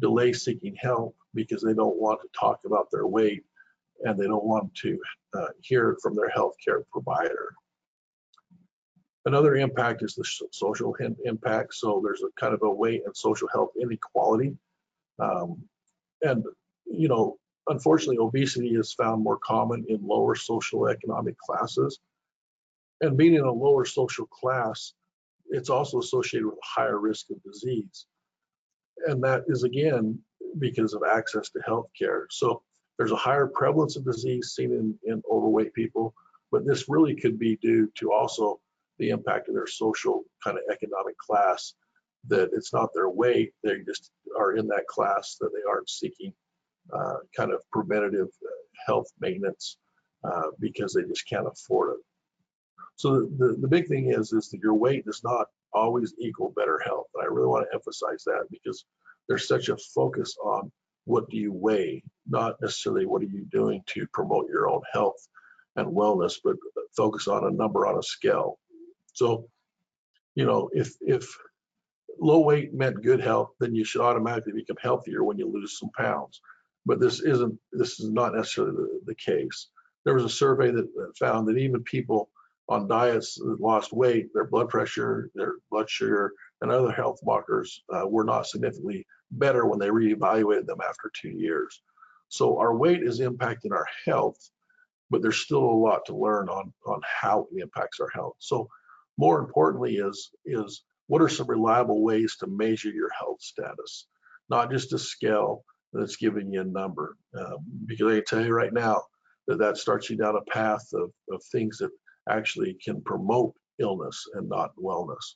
delay 0.00 0.32
seeking 0.32 0.76
help 0.76 1.16
because 1.34 1.62
they 1.62 1.74
don't 1.74 1.96
want 1.96 2.20
to 2.20 2.28
talk 2.38 2.60
about 2.64 2.88
their 2.90 3.06
weight 3.06 3.44
and 4.04 4.18
they 4.18 4.26
don't 4.26 4.44
want 4.44 4.72
to 4.74 4.98
uh, 5.34 5.48
hear 5.60 5.96
from 6.02 6.14
their 6.14 6.30
healthcare 6.30 6.82
provider. 6.92 7.54
Another 9.24 9.56
impact 9.56 10.02
is 10.02 10.14
the 10.14 10.24
social 10.52 10.96
impact. 11.24 11.74
So 11.74 12.00
there's 12.02 12.22
a 12.22 12.40
kind 12.40 12.54
of 12.54 12.62
a 12.62 12.70
weight 12.70 13.02
and 13.04 13.16
social 13.16 13.48
health 13.52 13.70
inequality. 13.80 14.56
Um, 15.18 15.62
and, 16.22 16.44
you 16.86 17.08
know, 17.08 17.36
unfortunately, 17.66 18.18
obesity 18.18 18.68
is 18.68 18.94
found 18.94 19.22
more 19.22 19.38
common 19.38 19.84
in 19.88 20.06
lower 20.06 20.34
social 20.34 20.88
economic 20.88 21.36
classes. 21.38 21.98
And 23.00 23.16
being 23.16 23.34
in 23.34 23.44
a 23.44 23.52
lower 23.52 23.84
social 23.84 24.26
class, 24.26 24.94
it's 25.50 25.70
also 25.70 25.98
associated 25.98 26.46
with 26.46 26.56
a 26.56 26.80
higher 26.80 26.98
risk 26.98 27.26
of 27.30 27.42
disease. 27.42 28.06
And 29.06 29.22
that 29.24 29.44
is, 29.48 29.62
again, 29.62 30.18
because 30.58 30.94
of 30.94 31.02
access 31.08 31.50
to 31.50 31.60
health 31.64 31.88
care. 31.98 32.26
So 32.30 32.62
there's 32.96 33.12
a 33.12 33.16
higher 33.16 33.46
prevalence 33.46 33.96
of 33.96 34.04
disease 34.04 34.52
seen 34.56 34.72
in, 34.72 34.98
in 35.04 35.22
overweight 35.30 35.72
people, 35.74 36.14
but 36.50 36.66
this 36.66 36.88
really 36.88 37.14
could 37.14 37.38
be 37.38 37.56
due 37.56 37.90
to 37.98 38.12
also 38.12 38.60
the 38.98 39.10
impact 39.10 39.48
of 39.48 39.54
their 39.54 39.66
social 39.66 40.24
kind 40.42 40.58
of 40.58 40.64
economic 40.72 41.16
class 41.18 41.74
that 42.26 42.50
it's 42.52 42.72
not 42.72 42.90
their 42.92 43.08
weight 43.08 43.52
they 43.62 43.78
just 43.86 44.10
are 44.36 44.56
in 44.56 44.66
that 44.66 44.86
class 44.88 45.36
that 45.40 45.50
they 45.54 45.62
aren't 45.70 45.88
seeking 45.88 46.32
uh, 46.92 47.14
kind 47.36 47.52
of 47.52 47.62
preventative 47.70 48.26
uh, 48.44 48.50
health 48.86 49.06
maintenance 49.20 49.78
uh, 50.24 50.48
because 50.58 50.92
they 50.92 51.02
just 51.02 51.28
can't 51.28 51.46
afford 51.46 51.96
it 51.96 52.04
so 52.98 53.28
the, 53.38 53.56
the 53.60 53.68
big 53.68 53.88
thing 53.88 54.12
is 54.12 54.34
is 54.34 54.50
that 54.50 54.60
your 54.62 54.74
weight 54.74 55.06
does 55.06 55.24
not 55.24 55.48
always 55.74 56.14
equal 56.20 56.54
better 56.56 56.80
health 56.84 57.08
and 57.16 57.24
i 57.24 57.26
really 57.26 57.48
want 57.48 57.66
to 57.70 57.74
emphasize 57.74 58.24
that 58.26 58.44
because 58.50 58.86
there's 59.28 59.48
such 59.48 59.70
a 59.70 59.78
focus 59.94 60.36
on 60.44 60.72
what 61.06 61.30
do 61.30 61.38
you 61.38 61.52
weigh 61.52 62.04
not 62.28 62.56
necessarily 62.62 63.06
what 63.06 63.22
are 63.22 63.26
you 63.26 63.46
doing 63.52 63.82
to 63.86 64.06
promote 64.14 64.48
your 64.50 64.68
own 64.70 64.82
health 64.92 65.28
and 65.76 65.88
wellness 65.88 66.36
but 66.44 66.56
focus 66.96 67.28
on 67.28 67.46
a 67.46 67.52
number 67.52 67.86
on 67.86 67.98
a 67.98 68.04
scale 68.04 68.58
so, 69.18 69.48
you 70.36 70.46
know, 70.46 70.70
if 70.72 70.94
if 71.00 71.28
low 72.20 72.40
weight 72.40 72.74
meant 72.74 73.02
good 73.02 73.20
health, 73.20 73.50
then 73.60 73.74
you 73.74 73.84
should 73.84 74.02
automatically 74.02 74.52
become 74.54 74.78
healthier 74.80 75.24
when 75.24 75.38
you 75.38 75.50
lose 75.50 75.78
some 75.78 75.90
pounds. 75.96 76.40
But 76.86 77.00
this 77.00 77.20
isn't 77.20 77.58
this 77.72 78.00
is 78.00 78.10
not 78.10 78.34
necessarily 78.36 78.76
the, 78.76 79.00
the 79.06 79.16
case. 79.16 79.68
There 80.04 80.14
was 80.14 80.24
a 80.24 80.30
survey 80.30 80.70
that 80.72 80.88
found 81.18 81.48
that 81.48 81.58
even 81.58 81.84
people 81.84 82.30
on 82.68 82.88
diets 82.88 83.36
that 83.36 83.60
lost 83.60 83.92
weight, 83.92 84.28
their 84.34 84.44
blood 84.44 84.68
pressure, 84.68 85.30
their 85.34 85.54
blood 85.70 85.88
sugar, 85.88 86.32
and 86.60 86.70
other 86.70 86.92
health 86.92 87.18
markers 87.24 87.82
uh, 87.92 88.06
were 88.06 88.24
not 88.24 88.46
significantly 88.46 89.06
better 89.30 89.66
when 89.66 89.78
they 89.78 89.88
reevaluated 89.88 90.66
them 90.66 90.80
after 90.86 91.10
two 91.14 91.30
years. 91.30 91.82
So 92.28 92.58
our 92.58 92.76
weight 92.76 93.02
is 93.02 93.20
impacting 93.20 93.72
our 93.72 93.86
health, 94.04 94.38
but 95.10 95.22
there's 95.22 95.40
still 95.40 95.64
a 95.64 95.82
lot 95.82 96.04
to 96.06 96.16
learn 96.16 96.48
on 96.48 96.72
on 96.86 97.00
how 97.04 97.46
it 97.52 97.62
impacts 97.62 98.00
our 98.00 98.10
health. 98.10 98.36
So 98.38 98.68
more 99.16 99.38
importantly 99.38 99.96
is, 99.96 100.30
is 100.44 100.82
what 101.06 101.22
are 101.22 101.28
some 101.28 101.46
reliable 101.46 102.02
ways 102.02 102.36
to 102.40 102.46
measure 102.46 102.90
your 102.90 103.10
health 103.18 103.40
status? 103.40 104.06
Not 104.50 104.70
just 104.70 104.92
a 104.92 104.98
scale 104.98 105.64
that's 105.92 106.16
giving 106.16 106.52
you 106.52 106.60
a 106.60 106.64
number. 106.64 107.16
Um, 107.36 107.58
because 107.86 108.06
I 108.12 108.14
can 108.16 108.24
tell 108.24 108.44
you 108.44 108.52
right 108.52 108.72
now 108.72 109.02
that 109.46 109.58
that 109.58 109.78
starts 109.78 110.10
you 110.10 110.16
down 110.16 110.36
a 110.36 110.50
path 110.50 110.86
of, 110.92 111.10
of 111.30 111.42
things 111.50 111.78
that 111.78 111.90
actually 112.28 112.74
can 112.74 113.00
promote 113.02 113.54
illness 113.78 114.26
and 114.34 114.48
not 114.48 114.76
wellness. 114.76 115.34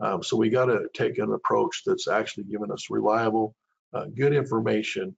Um, 0.00 0.22
so 0.22 0.36
we 0.36 0.50
got 0.50 0.66
to 0.66 0.88
take 0.92 1.18
an 1.18 1.32
approach 1.32 1.82
that's 1.86 2.08
actually 2.08 2.44
giving 2.44 2.72
us 2.72 2.90
reliable, 2.90 3.54
uh, 3.92 4.06
good 4.06 4.34
information, 4.34 5.16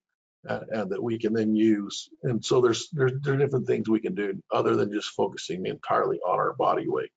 uh, 0.49 0.61
and 0.71 0.91
that 0.91 1.03
we 1.03 1.19
can 1.19 1.33
then 1.33 1.57
use. 1.57 2.09
And 2.23 2.45
so 2.45 2.61
there's, 2.61 2.89
there's 2.91 3.13
there 3.23 3.35
are 3.35 3.39
different 3.39 3.67
things 3.67 3.89
we 3.89 4.01
can 4.01 4.15
do 4.15 4.41
other 4.53 4.77
than 4.77 4.93
just 4.93 5.09
focusing 5.11 5.67
entirely 5.67 6.19
on 6.19 6.39
our 6.39 6.53
body 6.53 6.87
weight 6.87 7.11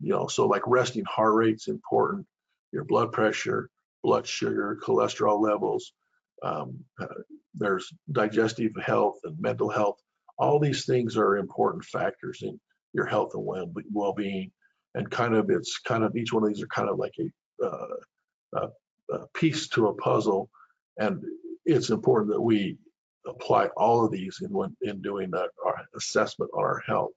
you 0.00 0.12
know, 0.12 0.26
so 0.26 0.46
like 0.46 0.62
resting 0.66 1.04
heart 1.04 1.34
rate's 1.34 1.68
important, 1.68 2.26
your 2.72 2.84
blood 2.84 3.12
pressure, 3.12 3.70
blood 4.02 4.26
sugar, 4.26 4.78
cholesterol 4.82 5.40
levels. 5.40 5.92
Um, 6.42 6.84
uh, 7.00 7.06
there's 7.54 7.92
digestive 8.12 8.72
health 8.76 9.18
and 9.24 9.40
mental 9.40 9.70
health. 9.70 9.98
All 10.38 10.58
these 10.58 10.84
things 10.84 11.16
are 11.16 11.38
important 11.38 11.84
factors 11.84 12.42
in 12.42 12.60
your 12.96 13.06
health 13.06 13.32
and 13.34 13.44
well-being. 13.92 14.50
And 14.94 15.10
kind 15.10 15.34
of, 15.34 15.50
it's 15.50 15.78
kind 15.78 16.02
of 16.04 16.16
each 16.16 16.32
one 16.32 16.42
of 16.42 16.48
these 16.48 16.62
are 16.62 16.68
kind 16.68 16.88
of 16.88 16.98
like 16.98 17.14
a, 17.20 17.66
uh, 17.66 17.96
a, 18.54 19.14
a 19.14 19.26
piece 19.34 19.68
to 19.68 19.88
a 19.88 19.94
puzzle. 19.94 20.48
And 20.98 21.22
it's 21.66 21.90
important 21.90 22.32
that 22.32 22.40
we 22.40 22.78
apply 23.26 23.66
all 23.76 24.04
of 24.04 24.10
these 24.10 24.38
in 24.42 24.50
when 24.50 24.74
in 24.82 25.02
doing 25.02 25.30
our 25.34 25.76
assessment 25.96 26.50
on 26.54 26.64
our 26.64 26.82
health. 26.86 27.12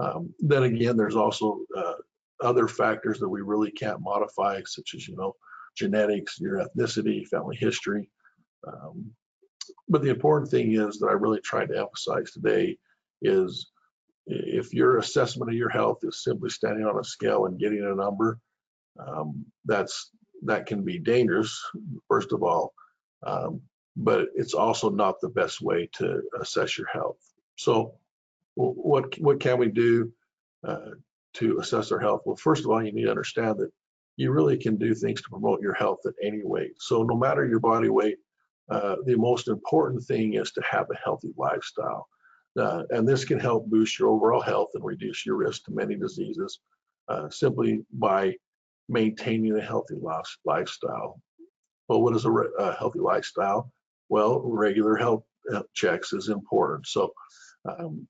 Um, 0.00 0.34
then 0.40 0.64
again, 0.64 0.96
there's 0.96 1.16
also 1.16 1.60
uh, 1.76 1.94
other 2.42 2.66
factors 2.66 3.18
that 3.20 3.28
we 3.28 3.42
really 3.42 3.70
can't 3.70 4.00
modify, 4.00 4.60
such 4.64 4.94
as, 4.94 5.06
you 5.06 5.16
know, 5.16 5.34
genetics, 5.76 6.40
your 6.40 6.64
ethnicity, 6.64 7.26
family 7.28 7.56
history. 7.56 8.10
Um, 8.66 9.10
but 9.88 10.02
the 10.02 10.10
important 10.10 10.50
thing 10.50 10.72
is 10.72 10.98
that 10.98 11.08
I 11.08 11.12
really 11.12 11.40
tried 11.40 11.68
to 11.68 11.78
emphasize 11.78 12.32
today 12.32 12.76
is 13.22 13.70
if 14.28 14.74
your 14.74 14.98
assessment 14.98 15.50
of 15.50 15.56
your 15.56 15.68
health 15.70 16.00
is 16.02 16.22
simply 16.22 16.50
standing 16.50 16.84
on 16.84 16.98
a 16.98 17.04
scale 17.04 17.46
and 17.46 17.58
getting 17.58 17.82
a 17.82 17.94
number, 17.94 18.38
um, 18.98 19.46
that's 19.64 20.10
that 20.44 20.66
can 20.66 20.84
be 20.84 20.98
dangerous, 20.98 21.60
first 22.08 22.32
of 22.32 22.42
all, 22.42 22.72
um, 23.26 23.60
but 23.96 24.28
it's 24.36 24.54
also 24.54 24.90
not 24.90 25.20
the 25.20 25.28
best 25.28 25.60
way 25.60 25.88
to 25.94 26.22
assess 26.40 26.78
your 26.78 26.86
health. 26.92 27.18
So 27.56 27.94
what 28.54 29.18
what 29.18 29.40
can 29.40 29.58
we 29.58 29.68
do 29.68 30.12
uh, 30.66 30.90
to 31.34 31.58
assess 31.58 31.90
our 31.90 31.98
health? 31.98 32.22
Well, 32.24 32.36
first 32.36 32.64
of 32.64 32.70
all, 32.70 32.82
you 32.82 32.92
need 32.92 33.04
to 33.04 33.10
understand 33.10 33.58
that 33.58 33.70
you 34.16 34.32
really 34.32 34.58
can 34.58 34.76
do 34.76 34.94
things 34.94 35.22
to 35.22 35.30
promote 35.30 35.60
your 35.60 35.74
health 35.74 36.00
at 36.06 36.14
any 36.22 36.42
weight. 36.42 36.72
So 36.78 37.02
no 37.02 37.16
matter 37.16 37.46
your 37.46 37.60
body 37.60 37.88
weight, 37.88 38.18
uh, 38.68 38.96
the 39.04 39.16
most 39.16 39.48
important 39.48 40.02
thing 40.04 40.34
is 40.34 40.50
to 40.52 40.62
have 40.68 40.86
a 40.90 40.98
healthy 41.02 41.32
lifestyle. 41.36 42.08
Uh, 42.56 42.82
and 42.90 43.06
this 43.06 43.24
can 43.24 43.38
help 43.38 43.66
boost 43.66 43.98
your 43.98 44.08
overall 44.08 44.40
health 44.40 44.70
and 44.74 44.84
reduce 44.84 45.24
your 45.24 45.36
risk 45.36 45.64
to 45.64 45.72
many 45.72 45.94
diseases 45.94 46.60
uh, 47.08 47.28
simply 47.30 47.80
by 47.92 48.34
maintaining 48.88 49.56
a 49.56 49.62
healthy 49.62 49.96
lifestyle. 50.44 51.20
Well, 51.88 52.02
what 52.02 52.16
is 52.16 52.24
a, 52.24 52.30
a 52.30 52.74
healthy 52.74 53.00
lifestyle? 53.00 53.70
Well, 54.08 54.40
regular 54.44 54.96
health 54.96 55.24
checks 55.74 56.12
is 56.12 56.28
important. 56.28 56.86
So, 56.86 57.12
um, 57.68 58.06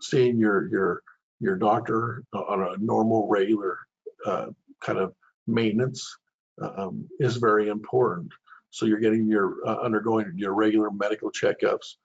seeing 0.00 0.38
your 0.38 0.68
your 0.68 1.02
your 1.40 1.56
doctor 1.56 2.22
on 2.32 2.62
a 2.62 2.76
normal, 2.78 3.26
regular 3.28 3.78
uh, 4.24 4.46
kind 4.80 4.98
of 4.98 5.12
maintenance 5.46 6.16
um, 6.60 7.08
is 7.18 7.36
very 7.36 7.68
important. 7.68 8.30
So 8.70 8.86
you're 8.86 9.00
getting 9.00 9.26
your 9.26 9.56
uh, 9.66 9.80
undergoing 9.82 10.32
your 10.36 10.54
regular 10.54 10.90
medical 10.90 11.30
checkups, 11.30 11.96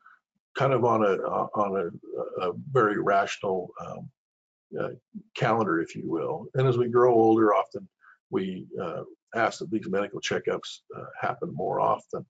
kind 0.58 0.74
of 0.74 0.84
on 0.84 1.04
a 1.04 1.14
uh, 1.14 1.48
on 1.56 1.72
a, 2.42 2.48
a 2.48 2.54
very 2.72 3.00
rational 3.00 3.70
um, 3.86 4.10
uh, 4.80 4.90
calendar, 5.36 5.80
if 5.80 5.96
you 5.96 6.04
will. 6.06 6.48
And 6.56 6.68
as 6.68 6.78
we 6.78 6.90
grow 6.90 7.14
older, 7.14 7.54
often 7.54 7.88
we 8.30 8.68
uh, 8.82 9.04
ask 9.36 9.60
that 9.60 9.72
these 9.72 9.88
medical 9.88 10.20
checkups 10.20 10.80
uh, 10.98 11.06
happen 11.22 11.54
more 11.54 11.80
often. 11.80 12.26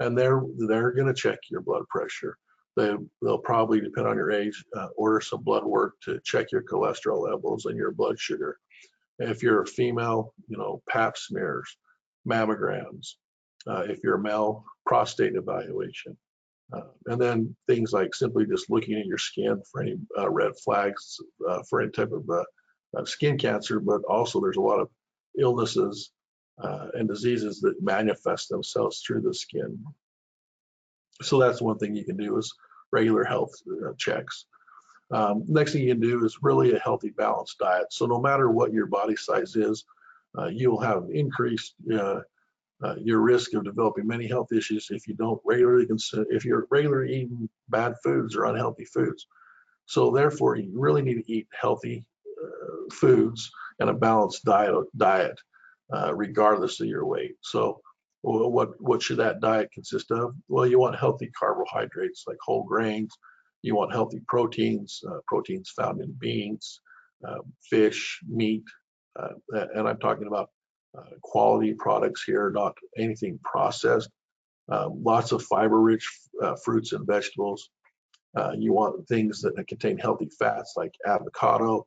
And 0.00 0.16
they're 0.16 0.42
they're 0.68 0.92
going 0.92 1.12
to 1.12 1.14
check 1.14 1.38
your 1.50 1.62
blood 1.62 1.84
pressure. 1.88 2.36
They 2.76 2.94
they'll 3.20 3.38
probably, 3.38 3.80
depend 3.80 4.06
on 4.06 4.16
your 4.16 4.32
age, 4.32 4.64
uh, 4.76 4.88
order 4.96 5.20
some 5.20 5.42
blood 5.42 5.64
work 5.64 5.94
to 6.04 6.20
check 6.24 6.52
your 6.52 6.62
cholesterol 6.62 7.28
levels 7.28 7.66
and 7.66 7.76
your 7.76 7.92
blood 7.92 8.18
sugar. 8.18 8.58
If 9.18 9.42
you're 9.42 9.62
a 9.62 9.66
female, 9.66 10.34
you 10.48 10.56
know, 10.56 10.82
pap 10.88 11.16
smears, 11.16 11.76
mammograms. 12.26 13.14
Uh, 13.66 13.84
if 13.88 14.00
you're 14.02 14.16
a 14.16 14.22
male, 14.22 14.64
prostate 14.86 15.36
evaluation. 15.36 16.16
Uh, 16.72 16.82
and 17.06 17.20
then 17.20 17.54
things 17.66 17.92
like 17.92 18.14
simply 18.14 18.46
just 18.46 18.70
looking 18.70 18.98
at 18.98 19.06
your 19.06 19.18
skin 19.18 19.60
for 19.70 19.82
any 19.82 19.96
uh, 20.18 20.30
red 20.30 20.52
flags 20.64 21.18
uh, 21.48 21.62
for 21.68 21.82
any 21.82 21.90
type 21.90 22.12
of 22.12 22.28
uh, 22.30 23.04
skin 23.04 23.36
cancer, 23.36 23.78
but 23.80 24.00
also 24.08 24.40
there's 24.40 24.56
a 24.56 24.60
lot 24.60 24.80
of 24.80 24.88
illnesses 25.38 26.12
uh, 26.62 26.88
and 26.94 27.08
diseases 27.08 27.60
that 27.60 27.82
manifest 27.82 28.48
themselves 28.48 29.00
through 29.00 29.20
the 29.20 29.34
skin. 29.34 29.84
So 31.20 31.38
that's 31.38 31.60
one 31.60 31.78
thing 31.78 31.94
you 31.94 32.04
can 32.04 32.16
do 32.16 32.38
is 32.38 32.52
regular 32.90 33.24
health 33.24 33.52
checks. 33.98 34.46
Um, 35.10 35.44
next 35.46 35.72
thing 35.72 35.82
you 35.82 35.92
can 35.92 36.00
do 36.00 36.24
is 36.24 36.38
really 36.42 36.74
a 36.74 36.78
healthy, 36.78 37.10
balanced 37.10 37.58
diet. 37.58 37.92
So 37.92 38.06
no 38.06 38.18
matter 38.18 38.50
what 38.50 38.72
your 38.72 38.86
body 38.86 39.16
size 39.16 39.56
is, 39.56 39.84
uh, 40.38 40.46
you'll 40.46 40.80
have 40.80 41.04
increased 41.12 41.74
uh, 42.82 42.96
your 42.98 43.20
risk 43.20 43.54
of 43.54 43.64
developing 43.64 44.06
many 44.06 44.26
health 44.26 44.52
issues 44.52 44.88
if 44.90 45.06
you 45.06 45.14
don't 45.14 45.40
regularly 45.44 45.86
consume, 45.86 46.26
if 46.30 46.44
you're 46.44 46.66
regularly 46.70 47.14
eating 47.14 47.48
bad 47.68 47.94
foods 48.02 48.36
or 48.36 48.44
unhealthy 48.44 48.84
foods. 48.84 49.26
So 49.86 50.10
therefore, 50.10 50.56
you 50.56 50.72
really 50.74 51.02
need 51.02 51.14
to 51.14 51.32
eat 51.32 51.46
healthy 51.58 52.04
uh, 52.26 52.94
foods 52.94 53.50
and 53.78 53.90
a 53.90 53.94
balanced 53.94 54.44
diet, 54.44 54.74
diet 54.96 55.38
uh, 55.92 56.14
regardless 56.14 56.80
of 56.80 56.86
your 56.86 57.06
weight. 57.06 57.36
So 57.42 57.80
what 58.22 58.80
what 58.80 59.02
should 59.02 59.16
that 59.18 59.40
diet 59.40 59.72
consist 59.72 60.10
of? 60.12 60.34
Well, 60.48 60.66
you 60.66 60.78
want 60.78 60.96
healthy 60.96 61.30
carbohydrates 61.38 62.24
like 62.28 62.36
whole 62.40 62.62
grains, 62.62 63.12
you 63.62 63.74
want 63.74 63.92
healthy 63.92 64.20
proteins, 64.28 65.02
uh, 65.08 65.18
proteins 65.26 65.70
found 65.70 66.00
in 66.00 66.12
beans, 66.18 66.80
uh, 67.26 67.38
fish, 67.68 68.20
meat, 68.28 68.62
uh, 69.18 69.30
and 69.74 69.88
I'm 69.88 69.98
talking 69.98 70.28
about 70.28 70.50
uh, 70.96 71.14
quality 71.22 71.74
products 71.74 72.22
here, 72.24 72.50
not 72.50 72.76
anything 72.98 73.38
processed. 73.42 74.10
Um, 74.70 75.02
lots 75.02 75.32
of 75.32 75.42
fiber-rich 75.42 76.06
uh, 76.42 76.54
fruits 76.64 76.92
and 76.92 77.06
vegetables. 77.06 77.70
Uh, 78.36 78.52
you 78.58 78.72
want 78.72 79.06
things 79.08 79.40
that 79.42 79.66
contain 79.68 79.98
healthy 79.98 80.30
fats 80.38 80.74
like 80.76 80.94
avocado, 81.06 81.86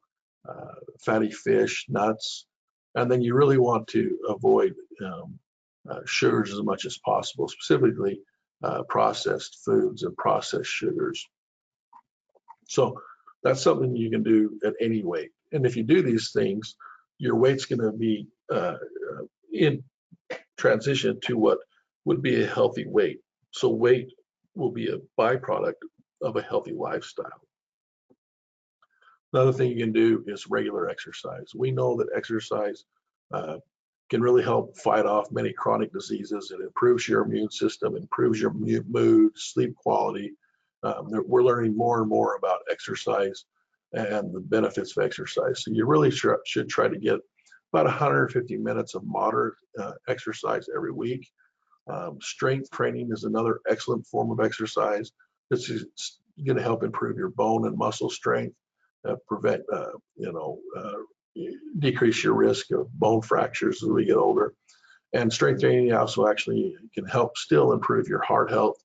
fatty 1.04 1.32
fish, 1.32 1.86
nuts, 1.90 2.46
and 2.94 3.10
then 3.10 3.22
you 3.22 3.34
really 3.34 3.58
want 3.58 3.88
to 3.88 4.18
avoid 4.30 4.76
um, 5.04 5.40
sugars 6.06 6.54
as 6.54 6.62
much 6.62 6.86
as 6.86 7.00
possible, 7.00 7.48
specifically 7.48 8.20
processed 8.90 9.60
foods 9.66 10.04
and 10.04 10.16
processed 10.18 10.70
sugars. 10.70 11.26
So 12.68 13.00
that's 13.44 13.62
something 13.62 13.96
you 13.96 14.10
can 14.10 14.24
do 14.24 14.60
at 14.66 14.74
any 14.80 15.04
weight. 15.04 15.32
And 15.52 15.66
if 15.66 15.76
you 15.78 15.84
do 15.84 16.02
these 16.02 16.32
things, 16.32 16.76
your 17.18 17.36
weight's 17.36 17.66
going 17.66 17.82
to 17.82 17.92
be 17.92 18.28
uh, 18.52 18.76
in 19.54 19.84
transition 20.58 21.20
to 21.22 21.38
what 21.38 21.60
would 22.06 22.22
be 22.22 22.44
a 22.44 22.48
healthy 22.48 22.86
weight. 22.88 23.20
So 23.52 23.70
weight 23.70 24.12
will 24.56 24.72
be 24.72 24.90
a 24.90 25.00
byproduct 25.20 25.74
of 26.22 26.36
a 26.36 26.42
healthy 26.42 26.74
lifestyle. 26.74 27.42
Another 29.34 29.52
thing 29.52 29.72
you 29.72 29.78
can 29.78 29.92
do 29.92 30.24
is 30.28 30.48
regular 30.50 30.90
exercise. 30.90 31.52
We 31.56 31.72
know 31.72 31.98
that 31.98 32.08
exercise 32.16 32.86
uh, 33.34 33.58
can 34.10 34.22
really 34.22 34.44
help 34.44 34.78
fight 34.78 35.06
off 35.06 35.32
many 35.32 35.52
chronic 35.52 35.92
diseases. 35.92 36.52
It 36.52 36.64
improves 36.64 37.08
your 37.08 37.24
immune 37.24 37.50
system, 37.50 37.98
improves 37.98 38.40
your 38.40 38.54
mood, 38.54 39.32
sleep 39.36 39.76
quality, 39.76 40.34
um, 40.86 41.10
we're 41.26 41.44
learning 41.44 41.76
more 41.76 42.02
and 42.02 42.10
more 42.10 42.36
about 42.36 42.60
exercise 42.70 43.46
and 43.94 44.34
the 44.34 44.40
benefits 44.40 44.96
of 44.96 45.04
exercise. 45.04 45.64
So 45.64 45.72
you 45.72 45.86
really 45.86 46.12
should, 46.12 46.38
should 46.46 46.70
try 46.70 46.88
to 46.88 46.98
get 46.98 47.20
about 47.76 47.88
150 47.88 48.56
minutes 48.56 48.96
of 48.96 49.04
moderate 49.06 49.56
uh, 49.78 49.92
exercise 50.08 50.68
every 50.74 50.94
week. 50.94 51.30
Um, 51.92 52.18
strength 52.22 52.72
training 52.72 53.10
is 53.12 53.26
another 53.26 53.60
excellent 53.70 54.08
form 54.08 54.32
of 54.32 54.40
exercise. 54.40 55.12
This 55.50 55.70
is 55.70 55.86
going 56.46 56.56
to 56.56 56.64
help 56.64 56.84
improve 56.84 57.18
your 57.18 57.32
bone 57.32 57.68
and 57.68 57.78
muscle 57.78 58.10
strength, 58.10 58.56
uh, 59.06 59.16
prevent, 59.28 59.64
uh, 59.74 59.92
you 60.16 60.32
know, 60.32 60.60
uh, 60.78 61.44
decrease 61.78 62.24
your 62.24 62.34
risk 62.34 62.72
of 62.72 62.90
bone 62.94 63.22
fractures 63.22 63.84
as 63.84 63.90
we 63.90 64.06
get 64.06 64.16
older. 64.16 64.54
And 65.12 65.32
strength 65.32 65.60
training 65.60 65.92
also 65.92 66.30
actually 66.30 66.76
can 66.94 67.06
help 67.06 67.38
still 67.38 67.74
improve 67.74 68.08
your 68.08 68.24
heart 68.24 68.52
health 68.52 68.78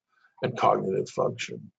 and 0.42 0.59
cognitive 0.59 1.09
function. 1.11 1.70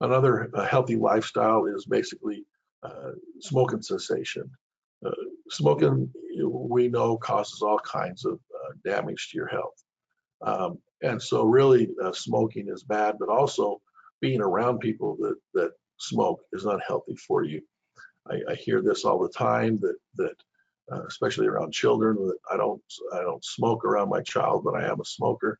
Another 0.00 0.50
healthy 0.68 0.96
lifestyle 0.96 1.66
is 1.66 1.86
basically 1.86 2.44
uh, 2.82 3.12
smoking 3.40 3.82
cessation. 3.82 4.50
Uh, 5.04 5.10
smoking, 5.52 6.10
we 6.44 6.88
know, 6.88 7.16
causes 7.16 7.62
all 7.62 7.78
kinds 7.78 8.24
of 8.24 8.34
uh, 8.34 8.72
damage 8.84 9.28
to 9.30 9.36
your 9.36 9.48
health. 9.48 9.82
Um, 10.40 10.78
and 11.02 11.20
so 11.20 11.44
really 11.44 11.88
uh, 12.02 12.12
smoking 12.12 12.68
is 12.68 12.82
bad, 12.82 13.16
but 13.18 13.28
also 13.28 13.80
being 14.20 14.40
around 14.40 14.78
people 14.80 15.16
that, 15.20 15.36
that 15.54 15.72
smoke 15.98 16.40
is 16.52 16.64
not 16.64 16.80
healthy 16.86 17.16
for 17.16 17.44
you. 17.44 17.60
I, 18.30 18.40
I 18.50 18.54
hear 18.54 18.82
this 18.82 19.04
all 19.04 19.20
the 19.20 19.28
time 19.28 19.78
that, 19.80 19.96
that 20.16 20.34
uh, 20.92 21.04
especially 21.06 21.46
around 21.46 21.72
children, 21.72 22.16
that 22.16 22.38
I 22.50 22.56
don't, 22.56 22.82
I 23.12 23.20
don't 23.20 23.44
smoke 23.44 23.84
around 23.84 24.08
my 24.08 24.22
child, 24.22 24.64
but 24.64 24.74
I 24.74 24.88
am 24.88 25.00
a 25.00 25.04
smoker. 25.04 25.58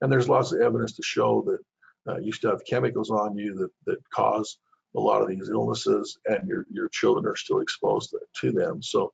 And 0.00 0.10
there's 0.10 0.28
lots 0.28 0.52
of 0.52 0.60
evidence 0.60 0.94
to 0.94 1.02
show 1.02 1.42
that 1.42 2.12
uh, 2.12 2.18
you 2.18 2.32
still 2.32 2.50
have 2.50 2.64
chemicals 2.64 3.10
on 3.10 3.36
you 3.36 3.54
that, 3.54 3.70
that 3.86 3.98
cause 4.10 4.58
a 4.96 5.00
lot 5.00 5.22
of 5.22 5.28
these 5.28 5.50
illnesses 5.50 6.18
and 6.26 6.48
your, 6.48 6.66
your 6.70 6.88
children 6.88 7.26
are 7.26 7.36
still 7.36 7.60
exposed 7.60 8.14
to 8.40 8.52
them. 8.52 8.82
So 8.82 9.12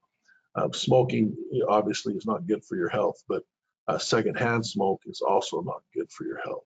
um, 0.56 0.72
smoking 0.72 1.36
obviously 1.68 2.14
is 2.14 2.26
not 2.26 2.46
good 2.46 2.64
for 2.64 2.76
your 2.76 2.88
health, 2.88 3.22
but 3.28 3.42
uh, 3.88 3.98
secondhand 3.98 4.66
smoke 4.66 5.02
is 5.06 5.20
also 5.20 5.60
not 5.60 5.82
good 5.94 6.10
for 6.10 6.24
your 6.24 6.40
health. 6.44 6.64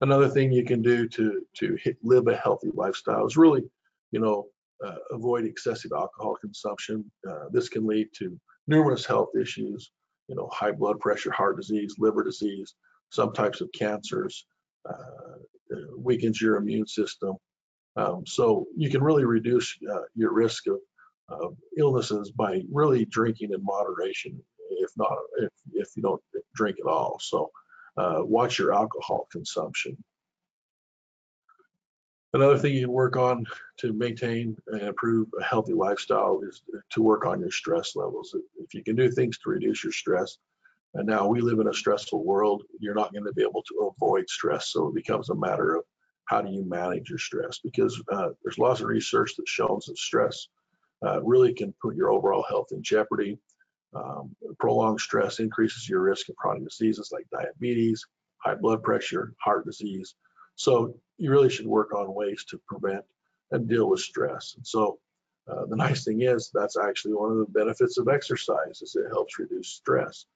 Another 0.00 0.28
thing 0.28 0.52
you 0.52 0.64
can 0.64 0.82
do 0.82 1.08
to, 1.08 1.46
to 1.54 1.76
hit, 1.82 1.96
live 2.02 2.26
a 2.26 2.36
healthy 2.36 2.70
lifestyle 2.74 3.26
is 3.26 3.36
really, 3.36 3.62
you 4.10 4.20
know, 4.20 4.46
uh, 4.84 4.96
avoid 5.10 5.46
excessive 5.46 5.92
alcohol 5.96 6.36
consumption. 6.38 7.10
Uh, 7.26 7.44
this 7.50 7.70
can 7.70 7.86
lead 7.86 8.08
to 8.18 8.38
numerous 8.66 9.06
health 9.06 9.30
issues, 9.40 9.90
you 10.28 10.34
know, 10.34 10.50
high 10.52 10.72
blood 10.72 11.00
pressure, 11.00 11.30
heart 11.30 11.56
disease, 11.56 11.94
liver 11.98 12.22
disease, 12.22 12.74
some 13.10 13.32
types 13.32 13.62
of 13.62 13.70
cancers, 13.72 14.44
uh, 14.86 14.92
weakens 15.96 16.40
your 16.40 16.56
immune 16.56 16.86
system. 16.86 17.36
Um, 17.96 18.24
so 18.26 18.66
you 18.76 18.90
can 18.90 19.02
really 19.02 19.24
reduce 19.24 19.74
uh, 19.90 20.02
your 20.14 20.34
risk 20.34 20.66
of, 20.66 20.76
illnesses 21.76 22.30
by 22.30 22.62
really 22.72 23.04
drinking 23.04 23.52
in 23.52 23.64
moderation, 23.64 24.40
if 24.70 24.90
not 24.96 25.16
if, 25.38 25.52
if 25.72 25.88
you 25.96 26.02
don't 26.02 26.22
drink 26.54 26.78
at 26.80 26.90
all. 26.90 27.18
So 27.20 27.50
uh, 27.96 28.20
watch 28.22 28.58
your 28.58 28.72
alcohol 28.72 29.26
consumption. 29.30 29.96
Another 32.34 32.58
thing 32.58 32.74
you 32.74 32.82
can 32.82 32.92
work 32.92 33.16
on 33.16 33.46
to 33.78 33.92
maintain 33.94 34.56
and 34.66 34.82
improve 34.82 35.28
a 35.40 35.42
healthy 35.42 35.72
lifestyle 35.72 36.40
is 36.46 36.62
to 36.90 37.02
work 37.02 37.24
on 37.24 37.40
your 37.40 37.50
stress 37.50 37.96
levels. 37.96 38.36
If 38.58 38.74
you 38.74 38.82
can 38.82 38.94
do 38.94 39.10
things 39.10 39.38
to 39.38 39.50
reduce 39.50 39.82
your 39.82 39.92
stress, 39.92 40.36
and 40.94 41.06
now 41.06 41.26
we 41.26 41.40
live 41.40 41.60
in 41.60 41.68
a 41.68 41.74
stressful 41.74 42.24
world. 42.24 42.64
You're 42.78 42.94
not 42.94 43.12
going 43.12 43.24
to 43.24 43.32
be 43.32 43.42
able 43.42 43.62
to 43.62 43.92
avoid 43.94 44.28
stress. 44.28 44.68
So 44.68 44.88
it 44.88 44.94
becomes 44.94 45.30
a 45.30 45.34
matter 45.34 45.76
of 45.76 45.84
how 46.26 46.42
do 46.42 46.50
you 46.50 46.64
manage 46.64 47.08
your 47.08 47.18
stress? 47.18 47.58
Because 47.62 48.02
uh, 48.10 48.30
there's 48.42 48.58
lots 48.58 48.80
of 48.80 48.86
research 48.86 49.36
that 49.36 49.48
shows 49.48 49.86
that 49.86 49.98
stress 49.98 50.48
uh, 51.04 51.22
really 51.22 51.52
can 51.52 51.74
put 51.82 51.96
your 51.96 52.10
overall 52.12 52.44
health 52.48 52.68
in 52.72 52.82
jeopardy. 52.82 53.38
Um, 53.94 54.36
prolonged 54.58 55.00
stress 55.00 55.40
increases 55.40 55.88
your 55.88 56.00
risk 56.02 56.28
of 56.28 56.36
chronic 56.36 56.64
diseases 56.64 57.10
like 57.12 57.26
diabetes, 57.30 58.04
high 58.38 58.54
blood 58.54 58.82
pressure, 58.82 59.32
heart 59.42 59.64
disease. 59.64 60.14
So 60.54 60.94
you 61.18 61.30
really 61.30 61.50
should 61.50 61.66
work 61.66 61.94
on 61.94 62.14
ways 62.14 62.44
to 62.50 62.60
prevent 62.68 63.04
and 63.50 63.68
deal 63.68 63.88
with 63.88 64.00
stress. 64.00 64.54
And 64.56 64.66
so 64.66 64.98
Uh, 65.48 65.64
the 65.66 65.76
nice 65.86 66.04
thing 66.04 66.22
is 66.22 66.50
that's 66.52 66.76
actually 66.76 67.14
one 67.14 67.30
of 67.30 67.38
the 67.38 67.52
benefits 67.60 67.98
of 67.98 68.08
exercise 68.08 68.82
is 68.82 68.96
it 68.96 69.08
helps 69.10 69.38
reduce 69.38 69.68
stress. 69.68 70.26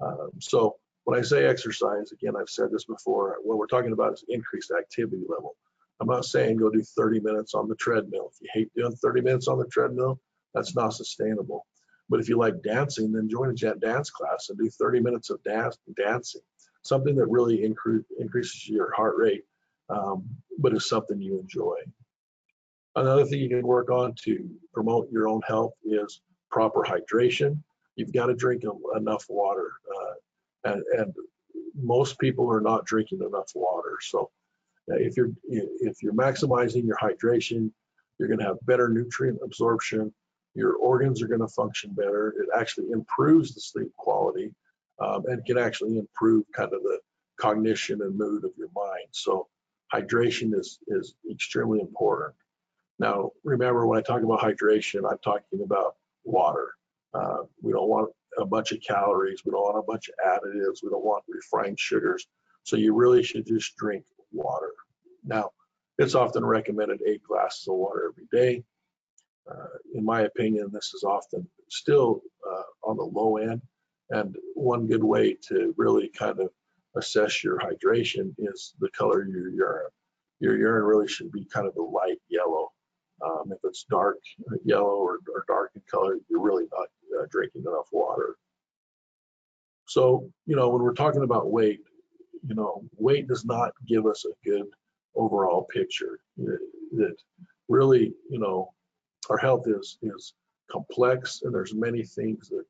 Um, 0.00 0.30
so 0.38 0.76
when 1.04 1.18
I 1.18 1.22
say 1.22 1.46
exercise, 1.46 2.12
again, 2.12 2.34
I've 2.36 2.48
said 2.48 2.70
this 2.70 2.84
before, 2.84 3.38
what 3.42 3.58
we're 3.58 3.66
talking 3.66 3.92
about 3.92 4.12
is 4.12 4.24
increased 4.28 4.70
activity 4.70 5.24
level. 5.28 5.56
I'm 6.00 6.08
not 6.08 6.24
saying 6.24 6.56
go 6.56 6.70
do 6.70 6.82
30 6.82 7.20
minutes 7.20 7.54
on 7.54 7.68
the 7.68 7.76
treadmill. 7.76 8.30
If 8.32 8.40
you 8.40 8.48
hate 8.52 8.74
doing 8.74 8.94
30 8.96 9.20
minutes 9.20 9.48
on 9.48 9.58
the 9.58 9.66
treadmill, 9.66 10.20
that's 10.54 10.74
not 10.74 10.94
sustainable. 10.94 11.66
But 12.08 12.20
if 12.20 12.28
you 12.28 12.36
like 12.36 12.62
dancing, 12.62 13.12
then 13.12 13.28
join 13.28 13.50
a 13.50 13.74
dance 13.76 14.10
class 14.10 14.48
and 14.50 14.58
do 14.58 14.68
30 14.68 15.00
minutes 15.00 15.30
of 15.30 15.42
dance, 15.44 15.78
dancing, 15.96 16.42
something 16.82 17.14
that 17.16 17.26
really 17.26 17.58
incre- 17.58 18.04
increases 18.18 18.68
your 18.68 18.92
heart 18.94 19.16
rate, 19.16 19.44
um, 19.88 20.28
but 20.58 20.74
is 20.74 20.88
something 20.88 21.20
you 21.20 21.38
enjoy. 21.38 21.76
Another 22.96 23.24
thing 23.24 23.40
you 23.40 23.48
can 23.48 23.66
work 23.66 23.90
on 23.90 24.14
to 24.24 24.50
promote 24.74 25.10
your 25.10 25.28
own 25.28 25.40
health 25.46 25.72
is 25.84 26.20
proper 26.50 26.82
hydration. 26.82 27.62
You've 27.96 28.12
got 28.12 28.26
to 28.26 28.34
drink 28.34 28.64
enough 28.94 29.24
water, 29.28 29.72
uh, 29.96 30.70
and, 30.70 30.82
and 30.98 31.14
most 31.74 32.18
people 32.18 32.50
are 32.50 32.60
not 32.60 32.84
drinking 32.84 33.20
enough 33.22 33.52
water. 33.54 33.96
So 34.02 34.30
if 34.88 35.16
you're 35.16 35.32
if 35.48 36.02
you're 36.02 36.12
maximizing 36.12 36.84
your 36.84 36.96
hydration, 36.96 37.70
you're 38.18 38.28
going 38.28 38.40
to 38.40 38.46
have 38.46 38.64
better 38.66 38.88
nutrient 38.88 39.38
absorption. 39.44 40.12
Your 40.54 40.74
organs 40.74 41.22
are 41.22 41.28
going 41.28 41.40
to 41.40 41.48
function 41.48 41.92
better. 41.92 42.34
It 42.38 42.48
actually 42.54 42.90
improves 42.90 43.54
the 43.54 43.60
sleep 43.60 43.90
quality 43.96 44.52
um, 44.98 45.24
and 45.26 45.44
can 45.44 45.58
actually 45.58 45.98
improve 45.98 46.44
kind 46.54 46.72
of 46.72 46.82
the 46.82 46.98
cognition 47.40 48.02
and 48.02 48.16
mood 48.16 48.44
of 48.44 48.50
your 48.56 48.68
mind. 48.74 49.08
So 49.12 49.48
hydration 49.92 50.54
is 50.58 50.78
is 50.88 51.14
extremely 51.30 51.80
important. 51.80 52.34
Now, 52.98 53.30
remember 53.44 53.86
when 53.86 53.98
I 53.98 54.02
talk 54.02 54.22
about 54.22 54.40
hydration, 54.40 55.10
I'm 55.10 55.18
talking 55.24 55.62
about 55.64 55.96
water. 56.24 56.74
Uh, 57.14 57.38
we 57.60 57.72
don't 57.72 57.88
want 57.88 58.10
a 58.38 58.44
bunch 58.44 58.72
of 58.72 58.80
calories. 58.80 59.42
We 59.44 59.50
don't 59.50 59.62
want 59.62 59.78
a 59.78 59.82
bunch 59.82 60.08
of 60.08 60.14
additives. 60.26 60.82
We 60.82 60.90
don't 60.90 61.04
want 61.04 61.24
refined 61.28 61.78
sugars. 61.78 62.26
So 62.64 62.76
you 62.76 62.94
really 62.94 63.22
should 63.22 63.46
just 63.46 63.76
drink 63.76 64.04
water. 64.32 64.72
Now, 65.24 65.50
it's 65.98 66.14
often 66.14 66.44
recommended 66.44 67.00
eight 67.06 67.22
glasses 67.22 67.66
of 67.68 67.74
water 67.74 68.12
every 68.12 68.26
day. 68.32 68.64
Uh, 69.50 69.78
in 69.94 70.04
my 70.04 70.22
opinion, 70.22 70.70
this 70.72 70.92
is 70.94 71.04
often 71.04 71.48
still 71.68 72.22
uh, 72.50 72.90
on 72.90 72.96
the 72.96 73.04
low 73.04 73.36
end. 73.36 73.62
And 74.10 74.36
one 74.54 74.86
good 74.86 75.04
way 75.04 75.36
to 75.48 75.74
really 75.76 76.08
kind 76.08 76.38
of 76.38 76.50
assess 76.96 77.42
your 77.42 77.58
hydration 77.58 78.34
is 78.38 78.74
the 78.78 78.90
color 78.90 79.22
of 79.22 79.28
your 79.28 79.48
urine. 79.50 79.90
Your 80.40 80.56
urine 80.56 80.84
really 80.84 81.08
should 81.08 81.32
be 81.32 81.46
kind 81.46 81.66
of 81.66 81.76
a 81.76 81.82
light 81.82 82.18
yellow. 82.28 82.70
Um, 83.24 83.52
if 83.52 83.58
it's 83.64 83.84
dark 83.88 84.18
yellow 84.64 84.96
or, 84.96 85.18
or, 85.32 85.44
dark 85.46 85.70
in 85.76 85.82
color, 85.88 86.18
you're 86.28 86.40
really 86.40 86.66
not 86.72 86.88
uh, 87.18 87.26
drinking 87.30 87.62
enough 87.62 87.86
water. 87.92 88.36
So, 89.86 90.28
you 90.46 90.56
know, 90.56 90.68
when 90.70 90.82
we're 90.82 90.94
talking 90.94 91.22
about 91.22 91.50
weight, 91.50 91.80
you 92.46 92.54
know, 92.54 92.82
weight 92.96 93.28
does 93.28 93.44
not 93.44 93.72
give 93.86 94.06
us 94.06 94.24
a 94.24 94.48
good 94.48 94.66
overall 95.14 95.64
picture. 95.64 96.18
That 96.36 97.16
really, 97.68 98.12
you 98.28 98.38
know, 98.38 98.72
our 99.30 99.38
health 99.38 99.64
is 99.66 99.98
is 100.02 100.34
complex, 100.70 101.42
and 101.42 101.54
there's 101.54 101.74
many 101.74 102.02
things 102.02 102.48
that 102.48 102.64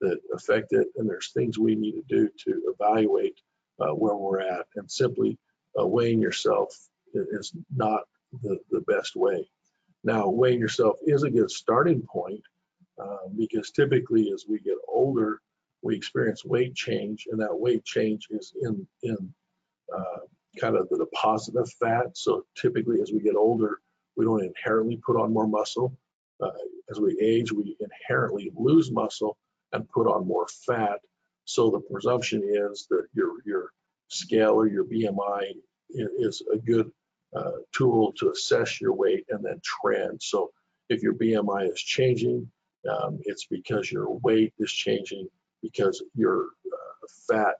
that 0.00 0.18
affect 0.34 0.72
it, 0.72 0.88
and 0.96 1.08
there's 1.08 1.30
things 1.32 1.58
we 1.58 1.74
need 1.74 1.92
to 1.92 2.02
do 2.08 2.28
to 2.44 2.74
evaluate 2.74 3.40
uh, 3.80 3.92
where 3.92 4.16
we're 4.16 4.40
at. 4.40 4.66
And 4.76 4.90
simply 4.90 5.38
uh, 5.78 5.86
weighing 5.86 6.20
yourself 6.20 6.76
is 7.14 7.52
not 7.74 8.02
the, 8.42 8.58
the 8.70 8.80
best 8.80 9.16
way. 9.16 9.48
Now, 10.04 10.28
weighing 10.28 10.58
yourself 10.58 10.96
is 11.06 11.22
a 11.22 11.30
good 11.30 11.50
starting 11.50 12.02
point 12.02 12.42
uh, 13.00 13.28
because 13.36 13.70
typically 13.70 14.32
as 14.32 14.44
we 14.48 14.58
get 14.58 14.76
older, 14.88 15.40
we 15.82 15.96
experience 15.96 16.44
weight 16.44 16.74
change, 16.74 17.26
and 17.30 17.40
that 17.40 17.58
weight 17.58 17.84
change 17.84 18.28
is 18.30 18.52
in 18.62 18.86
in 19.02 19.34
uh, 19.94 20.20
kind 20.60 20.76
of 20.76 20.88
the 20.88 20.98
deposit 20.98 21.56
of 21.56 21.70
fat. 21.80 22.16
So 22.16 22.44
typically, 22.56 23.00
as 23.00 23.12
we 23.12 23.20
get 23.20 23.36
older, 23.36 23.80
we 24.16 24.24
don't 24.24 24.44
inherently 24.44 24.96
put 25.04 25.16
on 25.16 25.32
more 25.32 25.46
muscle. 25.46 25.96
Uh, 26.40 26.50
as 26.90 27.00
we 27.00 27.18
age, 27.20 27.52
we 27.52 27.76
inherently 27.80 28.52
lose 28.54 28.90
muscle 28.90 29.36
and 29.72 29.88
put 29.88 30.06
on 30.06 30.26
more 30.26 30.46
fat. 30.66 31.00
So 31.44 31.70
the 31.70 31.80
presumption 31.80 32.42
is 32.44 32.86
that 32.90 33.06
your 33.14 33.42
your 33.44 33.70
scale 34.08 34.52
or 34.52 34.66
your 34.66 34.84
BMI 34.84 35.52
is 35.90 36.42
a 36.52 36.58
good 36.58 36.90
uh, 37.34 37.52
tool 37.72 38.12
to 38.12 38.30
assess 38.30 38.80
your 38.80 38.92
weight 38.92 39.24
and 39.30 39.44
then 39.44 39.60
trend. 39.62 40.22
So 40.22 40.52
if 40.88 41.02
your 41.02 41.14
BMI 41.14 41.72
is 41.72 41.80
changing, 41.80 42.50
um, 42.90 43.20
it's 43.24 43.46
because 43.46 43.90
your 43.90 44.18
weight 44.18 44.52
is 44.58 44.72
changing 44.72 45.28
because 45.62 46.02
your 46.14 46.48
uh, 46.66 47.06
fat 47.28 47.56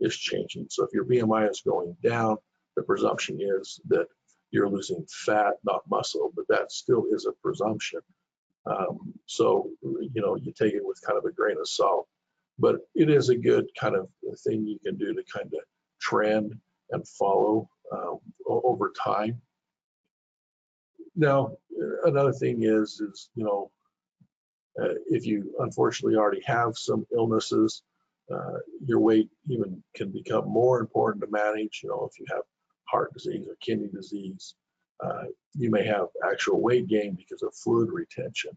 is 0.00 0.16
changing. 0.16 0.66
So 0.70 0.84
if 0.84 0.90
your 0.92 1.04
BMI 1.04 1.50
is 1.50 1.62
going 1.64 1.96
down, 2.02 2.36
the 2.76 2.82
presumption 2.82 3.38
is 3.40 3.80
that 3.88 4.06
you're 4.50 4.68
losing 4.68 5.04
fat, 5.08 5.54
not 5.64 5.82
muscle, 5.88 6.32
but 6.34 6.46
that 6.48 6.72
still 6.72 7.04
is 7.12 7.26
a 7.26 7.32
presumption. 7.42 8.00
Um, 8.66 9.14
so, 9.26 9.70
you 9.82 10.20
know, 10.20 10.36
you 10.36 10.52
take 10.52 10.74
it 10.74 10.84
with 10.84 11.00
kind 11.06 11.18
of 11.18 11.24
a 11.24 11.32
grain 11.32 11.56
of 11.58 11.68
salt, 11.68 12.08
but 12.58 12.76
it 12.94 13.10
is 13.10 13.28
a 13.28 13.36
good 13.36 13.66
kind 13.78 13.96
of 13.96 14.08
thing 14.44 14.66
you 14.66 14.78
can 14.84 14.96
do 14.96 15.14
to 15.14 15.22
kind 15.32 15.46
of 15.46 15.60
trend 16.00 16.54
and 16.90 17.06
follow 17.06 17.68
uh, 17.92 18.14
over 18.46 18.92
time. 19.02 19.40
Now, 21.16 21.56
another 22.04 22.32
thing 22.32 22.62
is, 22.62 23.00
is, 23.00 23.30
you 23.34 23.44
know, 23.44 23.70
uh, 24.80 24.94
if 25.08 25.26
you 25.26 25.54
unfortunately 25.60 26.16
already 26.16 26.42
have 26.44 26.76
some 26.76 27.06
illnesses, 27.14 27.82
uh, 28.32 28.58
your 28.84 29.00
weight 29.00 29.28
even 29.48 29.82
can 29.96 30.10
become 30.10 30.48
more 30.48 30.80
important 30.80 31.22
to 31.24 31.30
manage. 31.30 31.80
You 31.82 31.90
know, 31.90 32.08
if 32.10 32.18
you 32.18 32.26
have 32.28 32.42
heart 32.84 33.12
disease 33.12 33.46
or 33.48 33.56
kidney 33.60 33.88
disease, 33.88 34.54
uh, 35.02 35.24
you 35.54 35.70
may 35.70 35.84
have 35.84 36.06
actual 36.24 36.60
weight 36.60 36.86
gain 36.86 37.14
because 37.14 37.42
of 37.42 37.54
fluid 37.54 37.90
retention. 37.92 38.50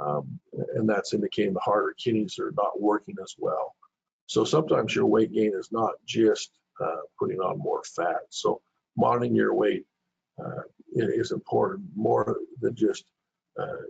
Um, 0.00 0.38
and 0.74 0.88
that's 0.88 1.12
indicating 1.12 1.52
the 1.52 1.60
heart 1.60 1.84
or 1.84 1.94
kidneys 1.98 2.38
are 2.38 2.52
not 2.56 2.80
working 2.80 3.16
as 3.22 3.34
well. 3.38 3.74
So 4.26 4.44
sometimes 4.44 4.94
your 4.94 5.06
weight 5.06 5.32
gain 5.32 5.52
is 5.54 5.68
not 5.70 5.92
just 6.06 6.50
uh, 6.80 7.02
putting 7.18 7.40
on 7.40 7.58
more 7.58 7.82
fat. 7.84 8.22
So 8.30 8.62
monitoring 8.96 9.34
your 9.34 9.54
weight 9.54 9.84
uh, 10.42 10.62
is 10.94 11.32
important 11.32 11.86
more 11.94 12.38
than 12.60 12.74
just 12.74 13.04
uh, 13.60 13.82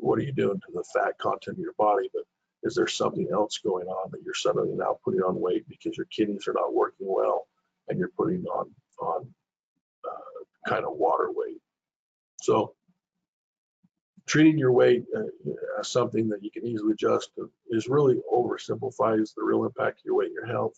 what 0.00 0.18
are 0.18 0.22
you 0.22 0.32
doing 0.32 0.58
to 0.58 0.72
the 0.72 0.84
fat 0.94 1.18
content 1.18 1.56
of 1.56 1.62
your 1.62 1.74
body, 1.78 2.08
but 2.12 2.22
is 2.62 2.74
there 2.74 2.86
something 2.86 3.28
else 3.32 3.58
going 3.64 3.86
on 3.86 4.10
that 4.10 4.22
you're 4.24 4.34
suddenly 4.34 4.74
now 4.74 4.98
putting 5.04 5.20
on 5.20 5.40
weight 5.40 5.66
because 5.68 5.96
your 5.96 6.06
kidneys 6.06 6.46
are 6.46 6.52
not 6.52 6.74
working 6.74 7.06
well 7.08 7.46
and 7.88 7.98
you're 7.98 8.12
putting 8.16 8.44
on 8.46 8.70
on 9.00 9.26
uh, 10.04 10.68
kind 10.68 10.84
of 10.84 10.92
water 10.92 11.28
weight. 11.30 11.60
So 12.42 12.74
treating 14.26 14.58
your 14.58 14.72
weight 14.72 15.04
uh, 15.16 15.50
as 15.78 15.88
something 15.88 16.28
that 16.28 16.42
you 16.42 16.50
can 16.50 16.66
easily 16.66 16.92
adjust 16.92 17.30
is 17.70 17.88
really 17.88 18.16
oversimplifies 18.32 19.34
the 19.34 19.42
real 19.42 19.64
impact 19.64 20.00
of 20.00 20.04
your 20.04 20.16
weight 20.16 20.26
and 20.28 20.34
your 20.34 20.46
health. 20.46 20.74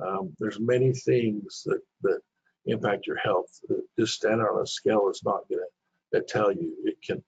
Um, 0.00 0.32
there's 0.38 0.60
many 0.60 0.92
things 0.92 1.64
that 1.66 1.80
that 2.02 2.20
impact 2.66 3.06
your 3.06 3.18
health. 3.18 3.48
Just 3.98 4.14
standing 4.14 4.46
on 4.46 4.62
a 4.62 4.66
scale 4.66 5.08
is 5.10 5.22
not 5.24 5.48
going 5.48 5.62
to 6.14 6.20
tell 6.22 6.52
you. 6.52 6.76
It 6.84 6.96
can 7.04 7.22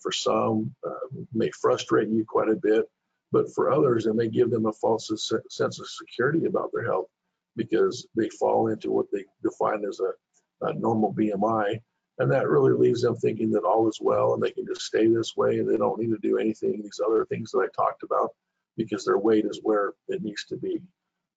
for 0.00 0.12
some, 0.12 0.74
uh, 0.86 1.22
may 1.32 1.50
frustrate 1.50 2.08
you 2.08 2.24
quite 2.24 2.48
a 2.48 2.56
bit, 2.56 2.88
but 3.32 3.52
for 3.54 3.70
others, 3.70 4.06
it 4.06 4.14
may 4.14 4.28
give 4.28 4.50
them 4.50 4.66
a 4.66 4.72
false 4.72 5.10
sense 5.48 5.80
of 5.80 5.88
security 5.88 6.46
about 6.46 6.70
their 6.72 6.84
health 6.84 7.08
because 7.56 8.06
they 8.14 8.28
fall 8.28 8.68
into 8.68 8.90
what 8.90 9.06
they 9.12 9.24
define 9.42 9.84
as 9.84 10.00
a, 10.00 10.66
a 10.66 10.74
normal 10.74 11.12
BMI. 11.12 11.80
And 12.18 12.30
that 12.30 12.48
really 12.48 12.72
leaves 12.72 13.02
them 13.02 13.16
thinking 13.16 13.50
that 13.50 13.64
all 13.64 13.88
is 13.88 13.98
well 14.00 14.34
and 14.34 14.42
they 14.42 14.50
can 14.50 14.66
just 14.66 14.82
stay 14.82 15.06
this 15.06 15.36
way 15.36 15.58
and 15.58 15.68
they 15.68 15.76
don't 15.76 16.00
need 16.00 16.10
to 16.10 16.18
do 16.18 16.38
anything, 16.38 16.80
these 16.82 17.00
other 17.04 17.26
things 17.26 17.50
that 17.50 17.58
I 17.58 17.68
talked 17.76 18.02
about, 18.02 18.30
because 18.76 19.04
their 19.04 19.18
weight 19.18 19.44
is 19.44 19.60
where 19.62 19.92
it 20.08 20.22
needs 20.22 20.44
to 20.46 20.56
be. 20.56 20.80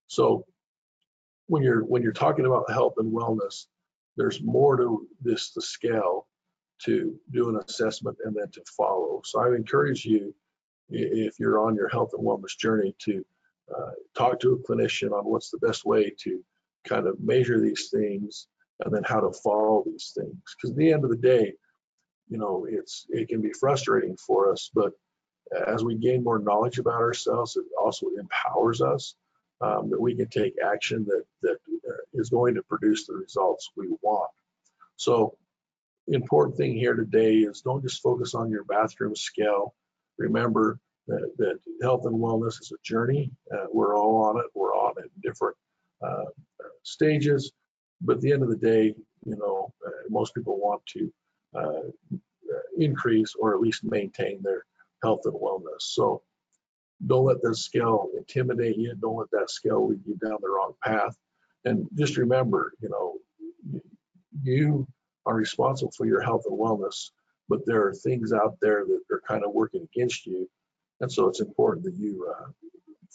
So 0.08 0.46
when 1.48 1.64
you're 1.64 1.84
when 1.84 2.02
you're 2.02 2.14
talking 2.14 2.46
about 2.46 2.72
health 2.72 2.94
and 2.98 3.12
wellness, 3.12 3.66
there's 4.16 4.42
more 4.42 4.78
to 4.78 5.08
this 5.22 5.52
the 5.52 5.62
scale 5.62 6.28
to 6.86 7.20
do 7.32 7.50
an 7.50 7.60
assessment 7.68 8.18
and 8.24 8.36
then 8.36 8.50
to 8.52 8.62
follow. 8.78 9.22
So 9.26 9.42
I 9.42 9.56
encourage 9.56 10.06
you, 10.06 10.34
if 10.90 11.40
you're 11.40 11.60
on 11.60 11.76
your 11.76 11.90
health 11.90 12.12
and 12.14 12.26
wellness 12.26 12.58
journey, 12.58 12.96
to 13.00 13.26
uh, 13.76 13.92
talk 14.18 14.40
to 14.40 14.54
a 14.54 14.58
clinician 14.58 15.12
on 15.12 15.26
what's 15.26 15.52
the 15.52 15.60
best 15.60 15.86
way 15.86 16.14
to 16.22 16.44
kind 16.88 17.08
of 17.08 17.20
measure 17.20 17.60
these 17.60 17.90
things 17.90 18.48
and 18.84 18.94
then 18.94 19.04
how 19.04 19.20
to 19.20 19.32
follow 19.32 19.84
these 19.86 20.14
things. 20.16 20.38
Because 20.56 20.72
at 20.72 20.78
the 20.78 20.92
end 20.92 21.04
of 21.04 21.10
the 21.10 21.18
day, 21.18 21.54
you 22.30 22.38
know, 22.38 22.66
it's 22.70 23.06
it 23.10 23.28
can 23.28 23.42
be 23.42 23.52
frustrating 23.52 24.16
for 24.18 24.52
us, 24.52 24.70
but 24.74 24.94
as 25.68 25.84
we 25.84 25.96
gain 25.96 26.24
more 26.24 26.40
knowledge 26.40 26.78
about 26.78 27.02
ourselves, 27.02 27.58
it 27.58 27.66
also 27.82 28.08
empowers 28.20 28.82
us 28.82 29.16
um, 29.62 29.90
that 29.90 30.00
we 30.00 30.16
can 30.16 30.30
take 30.30 30.54
action 30.64 31.06
that 31.06 31.24
that 31.42 31.58
uh, 31.90 32.24
going 32.30 32.56
to 32.56 32.64
produce 32.64 33.08
the 33.08 33.14
results 33.14 33.72
we 33.76 33.88
want. 34.02 34.30
So 34.96 35.36
important 36.14 36.58
thing 36.58 36.76
here 36.76 36.96
today 36.96 37.38
is 37.38 37.62
don't 37.62 37.84
just 37.84 38.02
focus 38.02 38.34
on 38.34 38.50
your 38.50 38.64
bathroom 38.64 39.16
scale. 39.16 39.74
Remember 40.18 40.80
that, 41.08 41.32
that 41.38 41.60
health 41.82 42.06
and 42.06 42.16
wellness 42.16 42.62
is 42.62 42.72
a 42.72 42.82
journey. 42.84 43.32
Uh, 43.54 43.66
we're 43.72 43.98
all 43.98 44.24
on 44.24 44.38
it. 44.38 44.46
We're 44.54 44.76
on 44.76 44.94
it 44.98 45.06
in 45.06 45.22
different 45.22 45.56
uh, 46.06 46.26
stages. 46.84 47.52
But 48.02 48.18
at 48.18 48.22
the 48.22 48.32
end 48.32 48.44
of 48.44 48.50
the 48.50 48.56
day, 48.56 48.96
you 49.26 49.36
know, 49.36 49.74
uh, 49.86 49.92
most 50.10 50.34
people 50.34 50.58
want 50.60 50.82
to 50.88 51.14
uh, 51.56 52.20
increase 52.78 53.36
or 53.40 53.54
at 53.54 53.62
least 53.62 53.84
maintain 53.84 54.42
their 54.42 54.66
health 55.04 55.22
and 55.26 55.34
wellness. 55.34 55.82
So 55.82 56.22
don't 57.06 57.26
let 57.26 57.42
that 57.42 57.56
scale 57.56 58.10
intimidate 58.18 58.78
you. 58.78 58.94
Don't 59.00 59.18
let 59.18 59.32
that 59.32 59.50
scale 59.50 59.88
lead 59.88 60.02
you 60.06 60.16
down 60.16 60.38
the 60.42 60.50
wrong 60.50 60.74
path. 60.84 61.16
And 61.66 61.88
just 61.96 62.18
remember, 62.18 62.74
you 62.82 62.90
know, 62.90 63.16
you 64.42 64.88
are 65.30 65.36
responsible 65.36 65.92
for 65.92 66.06
your 66.06 66.22
health 66.22 66.46
and 66.50 66.60
wellness, 66.60 67.12
but 67.48 67.66
there 67.66 67.86
are 67.86 67.94
things 67.94 68.34
out 68.34 68.58
there 68.62 68.84
that 68.86 69.02
are 69.12 69.22
kind 69.28 69.44
of 69.44 69.52
working 69.54 69.88
against 69.94 70.26
you. 70.26 70.50
And 71.02 71.12
so 71.12 71.28
it's 71.28 71.40
important 71.40 71.86
that 71.86 71.96
you 71.96 72.34
uh, 72.36 72.48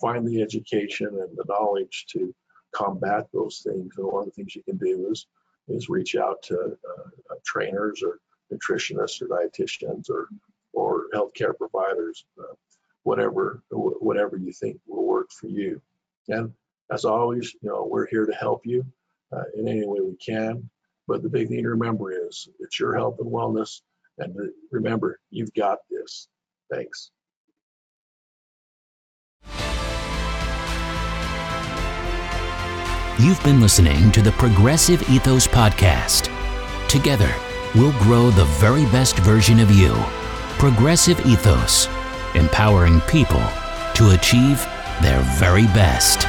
find 0.00 0.26
the 0.26 0.40
education 0.40 1.08
and 1.08 1.36
the 1.36 1.44
knowledge 1.48 2.06
to 2.12 2.34
combat 2.72 3.26
those 3.32 3.62
things. 3.66 3.94
And 3.96 4.06
one 4.06 4.22
of 4.22 4.26
the 4.26 4.32
things 4.32 4.56
you 4.56 4.62
can 4.62 4.76
do 4.76 5.08
is 5.10 5.26
is 5.66 5.88
reach 5.88 6.14
out 6.14 6.42
to 6.42 6.76
uh, 6.90 7.34
trainers 7.44 8.02
or 8.02 8.18
nutritionists 8.52 9.22
or 9.22 9.28
dietitians 9.28 10.10
or 10.10 10.28
or 10.72 11.06
healthcare 11.14 11.56
providers, 11.56 12.24
uh, 12.38 12.54
whatever 13.02 13.62
whatever 13.70 14.36
you 14.36 14.52
think 14.52 14.78
will 14.86 15.06
work 15.06 15.30
for 15.30 15.48
you. 15.48 15.80
And 16.28 16.52
as 16.90 17.04
always, 17.04 17.54
you 17.60 17.68
know, 17.70 17.88
we're 17.90 18.06
here 18.06 18.26
to 18.26 18.34
help 18.34 18.66
you 18.66 18.84
uh, 19.32 19.44
in 19.56 19.68
any 19.68 19.86
way 19.86 20.00
we 20.00 20.16
can. 20.16 20.68
But 21.06 21.22
the 21.22 21.28
big 21.28 21.48
thing 21.48 21.62
to 21.62 21.70
remember 21.70 22.12
is 22.12 22.48
it's 22.60 22.80
your 22.80 22.96
health 22.96 23.16
and 23.20 23.30
wellness. 23.30 23.82
And 24.18 24.34
remember, 24.70 25.20
you've 25.30 25.52
got 25.54 25.78
this. 25.90 26.28
Thanks. 26.72 27.10
You've 33.18 33.42
been 33.44 33.60
listening 33.60 34.10
to 34.12 34.22
the 34.22 34.32
Progressive 34.32 35.08
Ethos 35.08 35.46
Podcast. 35.46 36.30
Together, 36.88 37.32
we'll 37.74 37.92
grow 38.02 38.30
the 38.30 38.44
very 38.44 38.84
best 38.86 39.18
version 39.20 39.60
of 39.60 39.70
you. 39.70 39.94
Progressive 40.58 41.24
Ethos, 41.24 41.86
empowering 42.34 43.00
people 43.02 43.42
to 43.94 44.10
achieve 44.10 44.60
their 45.00 45.20
very 45.38 45.66
best. 45.66 46.26